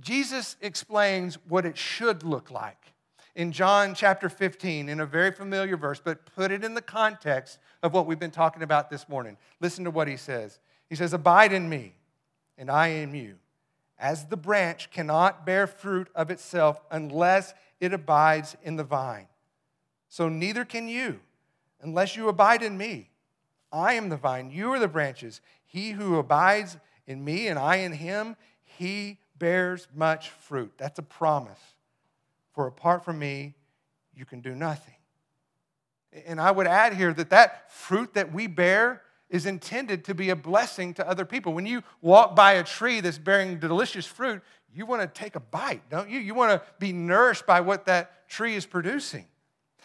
Jesus 0.00 0.56
explains 0.60 1.36
what 1.48 1.64
it 1.66 1.76
should 1.76 2.22
look 2.22 2.50
like 2.50 2.92
in 3.36 3.52
John 3.52 3.94
chapter 3.94 4.28
15 4.28 4.88
in 4.88 4.98
a 4.98 5.06
very 5.06 5.30
familiar 5.30 5.76
verse, 5.76 6.00
but 6.02 6.24
put 6.34 6.50
it 6.50 6.64
in 6.64 6.74
the 6.74 6.82
context 6.82 7.58
of 7.82 7.92
what 7.92 8.06
we've 8.06 8.18
been 8.18 8.30
talking 8.30 8.62
about 8.62 8.90
this 8.90 9.08
morning. 9.08 9.36
Listen 9.60 9.84
to 9.84 9.90
what 9.90 10.08
he 10.08 10.16
says. 10.16 10.58
He 10.88 10.96
says, 10.96 11.12
Abide 11.12 11.52
in 11.52 11.68
me, 11.68 11.94
and 12.56 12.70
I 12.70 12.88
in 12.88 13.14
you. 13.14 13.36
As 13.98 14.26
the 14.26 14.36
branch 14.36 14.90
cannot 14.90 15.46
bear 15.46 15.66
fruit 15.66 16.08
of 16.14 16.30
itself 16.30 16.80
unless 16.90 17.54
it 17.78 17.92
abides 17.92 18.56
in 18.62 18.76
the 18.76 18.84
vine, 18.84 19.26
so 20.08 20.28
neither 20.28 20.64
can 20.64 20.88
you 20.88 21.20
unless 21.80 22.16
you 22.16 22.28
abide 22.28 22.62
in 22.62 22.76
me. 22.76 23.10
I 23.72 23.94
am 23.94 24.08
the 24.08 24.16
vine, 24.16 24.50
you 24.50 24.72
are 24.72 24.78
the 24.78 24.88
branches. 24.88 25.40
He 25.64 25.90
who 25.90 26.16
abides 26.16 26.76
in 27.06 27.24
me 27.24 27.48
and 27.48 27.58
I 27.58 27.76
in 27.76 27.92
him, 27.92 28.36
he 28.62 29.18
bears 29.38 29.88
much 29.94 30.30
fruit. 30.30 30.72
That's 30.76 30.98
a 30.98 31.02
promise. 31.02 31.60
For 32.54 32.66
apart 32.66 33.04
from 33.04 33.18
me, 33.18 33.54
you 34.14 34.24
can 34.24 34.40
do 34.40 34.54
nothing. 34.54 34.94
And 36.26 36.40
I 36.40 36.50
would 36.50 36.66
add 36.66 36.94
here 36.94 37.12
that 37.12 37.30
that 37.30 37.70
fruit 37.70 38.14
that 38.14 38.32
we 38.32 38.46
bear 38.46 39.02
is 39.28 39.44
intended 39.44 40.04
to 40.04 40.14
be 40.14 40.30
a 40.30 40.36
blessing 40.36 40.94
to 40.94 41.06
other 41.06 41.24
people. 41.24 41.52
When 41.52 41.66
you 41.66 41.82
walk 42.00 42.34
by 42.34 42.52
a 42.52 42.64
tree 42.64 43.00
that's 43.00 43.18
bearing 43.18 43.58
delicious 43.58 44.06
fruit, 44.06 44.40
you 44.72 44.86
want 44.86 45.02
to 45.02 45.08
take 45.08 45.36
a 45.36 45.40
bite, 45.40 45.88
don't 45.90 46.08
you? 46.08 46.18
You 46.18 46.34
want 46.34 46.52
to 46.52 46.62
be 46.78 46.92
nourished 46.92 47.46
by 47.46 47.60
what 47.60 47.86
that 47.86 48.28
tree 48.28 48.54
is 48.54 48.64
producing. 48.66 49.26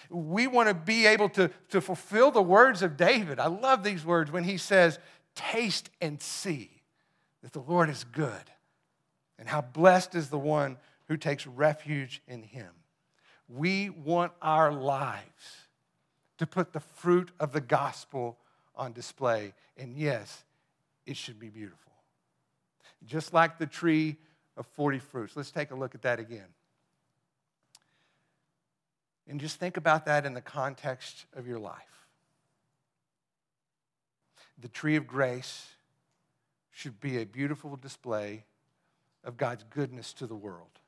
We 0.10 0.48
want 0.48 0.70
to 0.70 0.74
be 0.74 1.06
able 1.06 1.30
to, 1.30 1.52
to 1.70 1.82
fulfill 1.82 2.32
the 2.32 2.42
words 2.42 2.82
of 2.82 2.98
David. 2.98 3.40
I 3.40 3.48
love 3.48 3.84
these 3.84 4.06
words 4.06 4.32
when 4.32 4.44
he 4.44 4.58
says, 4.58 5.00
Taste 5.36 5.90
and 6.02 6.22
see 6.22 6.70
that 7.42 7.54
the 7.54 7.62
Lord 7.62 7.90
is 7.90 8.04
good, 8.04 8.52
and 9.40 9.48
how 9.48 9.62
blessed 9.62 10.16
is 10.16 10.30
the 10.30 10.38
one 10.38 10.78
who 11.08 11.18
takes 11.18 11.48
refuge 11.48 12.22
in 12.28 12.44
him. 12.44 12.70
We 13.48 13.90
want 13.90 14.32
our 14.42 14.72
lives 14.72 15.68
to 16.38 16.48
put 16.48 16.74
the 16.74 16.80
fruit 16.80 17.32
of 17.40 17.52
the 17.52 17.62
gospel 17.62 18.38
on 18.76 18.94
display. 18.94 19.54
And 19.78 19.96
yes, 19.96 20.44
it 21.06 21.18
should 21.18 21.40
be 21.40 21.50
beautiful. 21.50 21.92
Just 23.06 23.34
like 23.34 23.58
the 23.58 23.68
tree 23.68 24.18
of 24.58 24.66
40 24.68 25.00
fruits. 25.00 25.36
Let's 25.36 25.52
take 25.52 25.72
a 25.72 25.76
look 25.76 25.96
at 25.96 26.02
that 26.04 26.20
again. 26.20 26.48
And 29.28 29.40
just 29.40 29.60
think 29.60 29.78
about 29.78 30.06
that 30.06 30.26
in 30.26 30.34
the 30.34 30.42
context 30.42 31.26
of 31.36 31.48
your 31.48 31.60
life. 31.60 32.08
The 34.60 34.68
tree 34.68 34.96
of 34.96 35.08
grace 35.08 35.68
should 36.72 37.00
be 37.00 37.22
a 37.22 37.26
beautiful 37.26 37.76
display 37.76 38.46
of 39.24 39.38
God's 39.38 39.64
goodness 39.70 40.14
to 40.14 40.28
the 40.28 40.36
world. 40.36 40.80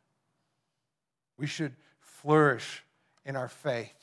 We 1.37 1.47
should 1.47 1.75
flourish 1.99 2.83
in 3.25 3.35
our 3.35 3.47
faith 3.47 3.95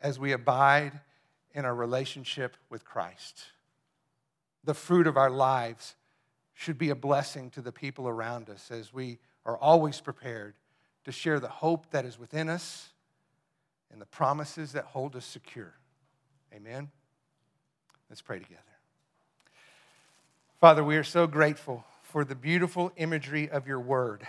as 0.00 0.18
we 0.18 0.32
abide 0.32 1.00
in 1.54 1.64
our 1.64 1.74
relationship 1.74 2.56
with 2.68 2.84
Christ. 2.84 3.44
The 4.64 4.74
fruit 4.74 5.06
of 5.06 5.16
our 5.16 5.30
lives 5.30 5.94
should 6.54 6.78
be 6.78 6.90
a 6.90 6.94
blessing 6.94 7.50
to 7.50 7.60
the 7.60 7.72
people 7.72 8.08
around 8.08 8.50
us 8.50 8.70
as 8.70 8.92
we 8.92 9.18
are 9.44 9.56
always 9.56 10.00
prepared 10.00 10.54
to 11.04 11.12
share 11.12 11.38
the 11.38 11.48
hope 11.48 11.90
that 11.90 12.04
is 12.04 12.18
within 12.18 12.48
us 12.48 12.88
and 13.96 14.02
the 14.02 14.04
promises 14.04 14.72
that 14.72 14.84
hold 14.84 15.16
us 15.16 15.24
secure. 15.24 15.72
Amen? 16.52 16.90
Let's 18.10 18.20
pray 18.20 18.38
together. 18.38 18.60
Father, 20.60 20.84
we 20.84 20.98
are 20.98 21.02
so 21.02 21.26
grateful 21.26 21.82
for 22.02 22.22
the 22.22 22.34
beautiful 22.34 22.92
imagery 22.98 23.48
of 23.48 23.66
your 23.66 23.80
word, 23.80 24.26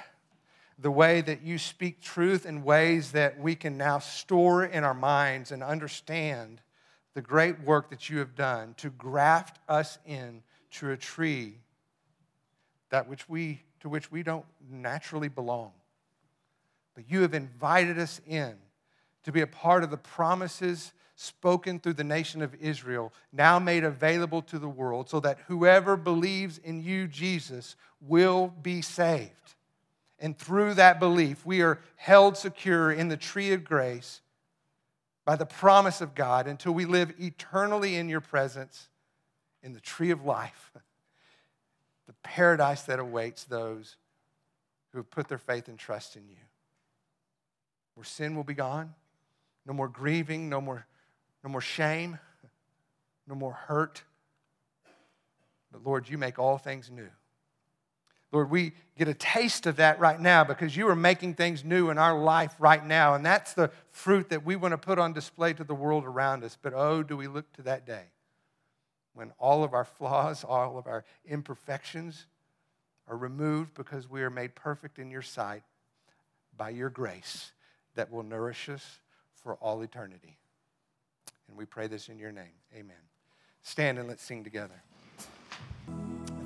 the 0.79 0.89
way 0.89 1.19
that 1.19 1.41
you 1.41 1.57
speak 1.57 1.99
truth 1.99 2.45
in 2.45 2.63
ways 2.63 3.11
that 3.11 3.41
we 3.41 3.55
can 3.55 3.77
now 3.77 3.99
store 3.99 4.63
in 4.63 4.85
our 4.85 4.93
minds 4.93 5.51
and 5.51 5.61
understand 5.61 6.61
the 7.13 7.21
great 7.21 7.59
work 7.59 7.89
that 7.89 8.09
you 8.09 8.19
have 8.19 8.35
done 8.35 8.73
to 8.77 8.89
graft 8.89 9.59
us 9.67 9.97
in 10.05 10.43
to 10.71 10.91
a 10.91 10.95
tree 10.95 11.55
that 12.89 13.09
which 13.09 13.27
we, 13.27 13.61
to 13.81 13.89
which 13.89 14.13
we 14.13 14.23
don't 14.23 14.45
naturally 14.71 15.27
belong. 15.27 15.73
but 16.95 17.03
you 17.11 17.21
have 17.23 17.33
invited 17.33 17.99
us 17.99 18.21
in 18.25 18.55
to 19.27 19.33
be 19.33 19.41
a 19.41 19.47
part 19.47 19.83
of 19.83 19.91
the 19.91 19.97
promises 19.97 20.93
spoken 21.17 21.81
through 21.81 21.91
the 21.91 22.03
nation 22.05 22.41
of 22.41 22.55
Israel, 22.61 23.11
now 23.33 23.59
made 23.59 23.83
available 23.83 24.41
to 24.41 24.57
the 24.57 24.69
world, 24.69 25.09
so 25.09 25.19
that 25.19 25.37
whoever 25.47 25.97
believes 25.97 26.59
in 26.59 26.81
you, 26.81 27.09
Jesus, 27.09 27.75
will 27.99 28.47
be 28.61 28.81
saved. 28.81 29.55
And 30.17 30.37
through 30.37 30.75
that 30.75 30.97
belief, 30.97 31.45
we 31.45 31.61
are 31.61 31.81
held 31.97 32.37
secure 32.37 32.89
in 32.89 33.09
the 33.09 33.17
tree 33.17 33.51
of 33.51 33.65
grace 33.65 34.21
by 35.25 35.35
the 35.35 35.45
promise 35.45 35.99
of 35.99 36.15
God 36.15 36.47
until 36.47 36.71
we 36.71 36.85
live 36.85 37.13
eternally 37.19 37.97
in 37.97 38.07
your 38.07 38.21
presence 38.21 38.87
in 39.61 39.73
the 39.73 39.81
tree 39.81 40.11
of 40.11 40.23
life, 40.23 40.71
the 42.07 42.13
paradise 42.23 42.83
that 42.83 42.99
awaits 42.99 43.43
those 43.43 43.97
who 44.93 44.99
have 44.99 45.11
put 45.11 45.27
their 45.27 45.37
faith 45.37 45.67
and 45.67 45.77
trust 45.77 46.15
in 46.15 46.29
you. 46.29 46.37
Where 47.95 48.05
sin 48.05 48.33
will 48.33 48.45
be 48.45 48.53
gone, 48.53 48.93
no 49.67 49.73
more 49.73 49.89
grieving, 49.89 50.49
no 50.49 50.61
more 50.61 50.87
no 51.43 51.51
more 51.51 51.61
shame, 51.61 52.17
no 53.27 53.35
more 53.35 53.53
hurt. 53.53 54.03
But 55.71 55.85
Lord, 55.85 56.09
you 56.09 56.17
make 56.17 56.39
all 56.39 56.57
things 56.57 56.89
new. 56.89 57.09
Lord, 58.31 58.49
we 58.49 58.73
get 58.97 59.07
a 59.07 59.13
taste 59.13 59.65
of 59.65 59.77
that 59.77 59.99
right 59.99 60.19
now 60.19 60.43
because 60.43 60.75
you 60.75 60.89
are 60.89 60.95
making 60.95 61.35
things 61.35 61.63
new 61.63 61.89
in 61.89 61.97
our 61.97 62.19
life 62.19 62.53
right 62.59 62.85
now. 62.85 63.13
And 63.13 63.25
that's 63.25 63.53
the 63.53 63.71
fruit 63.91 64.29
that 64.29 64.43
we 64.43 64.55
want 64.55 64.73
to 64.73 64.77
put 64.77 64.99
on 64.99 65.13
display 65.13 65.53
to 65.53 65.63
the 65.63 65.75
world 65.75 66.03
around 66.03 66.43
us. 66.43 66.57
But 66.61 66.73
oh, 66.73 67.03
do 67.03 67.15
we 67.15 67.27
look 67.27 67.51
to 67.53 67.61
that 67.63 67.85
day 67.85 68.03
when 69.13 69.31
all 69.39 69.63
of 69.63 69.73
our 69.73 69.85
flaws, 69.85 70.43
all 70.47 70.77
of 70.77 70.87
our 70.87 71.05
imperfections 71.25 72.25
are 73.07 73.15
removed 73.15 73.73
because 73.73 74.09
we 74.09 74.21
are 74.21 74.29
made 74.29 74.55
perfect 74.55 74.99
in 74.99 75.09
your 75.09 75.21
sight 75.21 75.63
by 76.57 76.69
your 76.69 76.89
grace 76.89 77.53
that 77.95 78.11
will 78.11 78.23
nourish 78.23 78.67
us 78.67 78.99
for 79.43 79.55
all 79.55 79.81
eternity. 79.81 80.37
And 81.47 81.57
we 81.57 81.65
pray 81.65 81.87
this 81.87 82.09
in 82.09 82.19
your 82.19 82.31
name. 82.31 82.55
Amen. 82.75 82.95
Stand 83.63 83.97
and 83.99 84.07
let's 84.07 84.23
sing 84.23 84.43
together. 84.43 84.83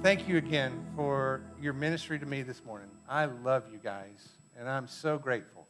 Thank 0.01 0.27
you 0.27 0.37
again 0.37 0.83
for 0.95 1.41
your 1.61 1.73
ministry 1.73 2.17
to 2.17 2.25
me 2.25 2.41
this 2.41 2.65
morning. 2.65 2.89
I 3.07 3.25
love 3.25 3.65
you 3.71 3.77
guys, 3.77 4.29
and 4.57 4.67
I'm 4.67 4.87
so 4.87 5.17
grateful, 5.19 5.67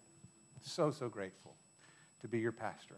so, 0.62 0.92
so 0.92 1.10
grateful 1.10 1.56
to 2.22 2.28
be 2.28 2.40
your 2.40 2.54
pastor. 2.54 2.96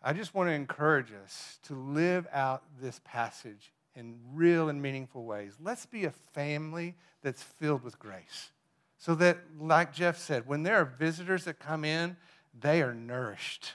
I 0.00 0.12
just 0.12 0.34
want 0.34 0.48
to 0.48 0.52
encourage 0.52 1.12
us 1.24 1.58
to 1.64 1.74
live 1.74 2.26
out 2.32 2.62
this 2.80 3.00
passage 3.04 3.72
in 3.94 4.16
real 4.32 4.68
and 4.68 4.80
meaningful 4.80 5.24
ways. 5.24 5.56
Let's 5.60 5.86
be 5.86 6.04
a 6.04 6.10
family 6.10 6.96
that's 7.22 7.42
filled 7.42 7.82
with 7.82 7.98
grace. 7.98 8.50
So 8.98 9.14
that, 9.16 9.38
like 9.58 9.92
Jeff 9.92 10.16
said, 10.16 10.46
when 10.46 10.62
there 10.62 10.76
are 10.76 10.84
visitors 10.84 11.44
that 11.44 11.58
come 11.58 11.84
in, 11.84 12.16
they 12.58 12.82
are 12.82 12.94
nourished 12.94 13.74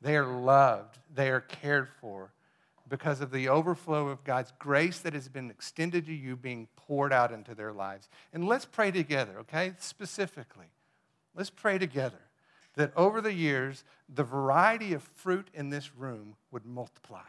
they 0.00 0.16
are 0.16 0.26
loved, 0.26 0.98
they 1.12 1.30
are 1.30 1.40
cared 1.40 1.88
for 2.00 2.32
because 2.88 3.20
of 3.20 3.30
the 3.30 3.48
overflow 3.48 4.08
of 4.08 4.24
God's 4.24 4.52
grace 4.58 5.00
that 5.00 5.12
has 5.12 5.28
been 5.28 5.50
extended 5.50 6.06
to 6.06 6.14
you 6.14 6.36
being 6.36 6.68
poured 6.76 7.12
out 7.12 7.32
into 7.32 7.54
their 7.54 7.72
lives. 7.72 8.08
And 8.32 8.46
let's 8.48 8.64
pray 8.64 8.90
together, 8.90 9.38
okay? 9.40 9.74
Specifically, 9.78 10.70
let's 11.34 11.50
pray 11.50 11.78
together 11.78 12.20
that 12.76 12.92
over 12.96 13.20
the 13.20 13.32
years, 13.32 13.84
the 14.08 14.24
variety 14.24 14.94
of 14.94 15.02
fruit 15.02 15.48
in 15.52 15.68
this 15.68 15.94
room 15.96 16.36
would 16.50 16.64
multiply. 16.64 17.20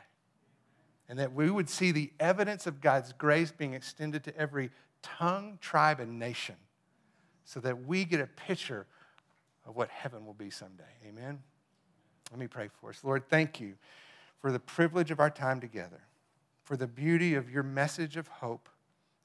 And 1.09 1.17
that 1.17 1.33
we 1.33 1.49
would 1.49 1.69
see 1.69 1.91
the 1.91 2.11
evidence 2.19 2.67
of 2.67 2.81
God's 2.81 3.13
grace 3.13 3.51
being 3.51 3.73
extended 3.73 4.23
to 4.25 4.37
every 4.37 4.69
tongue, 5.01 5.57
tribe, 5.59 5.99
and 5.99 6.19
nation 6.19 6.55
so 7.43 7.59
that 7.61 7.87
we 7.87 8.05
get 8.05 8.21
a 8.21 8.27
picture 8.27 8.85
of 9.65 9.75
what 9.75 9.89
heaven 9.89 10.25
will 10.25 10.33
be 10.33 10.49
someday. 10.49 10.83
Amen. 11.07 11.39
Let 12.31 12.39
me 12.39 12.47
pray 12.47 12.69
for 12.79 12.89
us. 12.89 13.03
Lord, 13.03 13.27
thank 13.29 13.59
you 13.59 13.75
for 14.39 14.51
the 14.51 14.59
privilege 14.59 15.11
of 15.11 15.19
our 15.19 15.29
time 15.29 15.59
together, 15.59 16.01
for 16.63 16.77
the 16.77 16.87
beauty 16.87 17.35
of 17.35 17.49
your 17.49 17.63
message 17.63 18.17
of 18.17 18.27
hope 18.27 18.69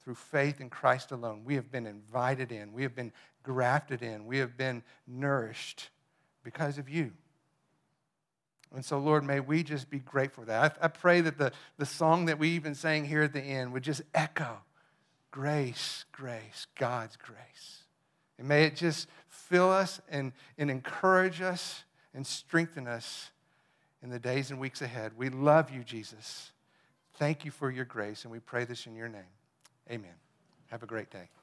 through 0.03 0.15
faith 0.15 0.61
in 0.61 0.69
Christ 0.69 1.11
alone. 1.11 1.43
We 1.45 1.55
have 1.55 1.71
been 1.71 1.87
invited 1.87 2.51
in, 2.51 2.73
we 2.73 2.83
have 2.83 2.95
been 2.95 3.11
grafted 3.43 4.01
in, 4.01 4.25
we 4.25 4.39
have 4.39 4.57
been 4.57 4.83
nourished 5.07 5.89
because 6.43 6.77
of 6.77 6.89
you. 6.89 7.11
And 8.73 8.83
so, 8.83 8.99
Lord, 8.99 9.23
may 9.23 9.39
we 9.39 9.63
just 9.63 9.89
be 9.89 9.99
grateful 9.99 10.43
for 10.43 10.47
that. 10.47 10.77
I, 10.81 10.85
I, 10.85 10.87
pray 10.89 11.21
that 11.21 11.37
the, 11.37 11.53
the 11.77 11.85
song 11.85 12.25
that 12.25 12.37
we 12.37 12.49
even 12.49 12.75
sang 12.75 13.05
here 13.05 13.23
at 13.23 13.31
the 13.31 13.41
end 13.41 13.71
would 13.71 13.83
just 13.83 14.01
echo 14.13 14.57
grace, 15.31 16.05
grace, 16.11 16.67
God's 16.77 17.15
grace. 17.15 17.83
And 18.37 18.47
may 18.47 18.65
it 18.65 18.75
just 18.75 19.07
fill 19.35 19.71
us 19.71 20.01
and, 20.09 20.31
and 20.57 20.71
encourage 20.71 21.41
us 21.41 21.83
and 22.13 22.25
strengthen 22.25 22.87
us 22.87 23.31
in 24.01 24.09
the 24.09 24.19
days 24.19 24.51
and 24.51 24.59
weeks 24.59 24.81
ahead. 24.81 25.13
We 25.17 25.29
love 25.29 25.69
you, 25.71 25.83
Jesus. 25.83 26.51
Thank 27.17 27.45
you 27.45 27.51
for 27.51 27.71
your 27.71 27.85
grace, 27.85 28.23
and 28.23 28.31
we 28.31 28.39
pray 28.39 28.65
this 28.65 28.87
in 28.87 28.95
your 28.95 29.09
name. 29.09 29.21
Amen. 29.89 30.15
Have 30.67 30.83
a 30.83 30.87
great 30.87 31.09
day. 31.09 31.35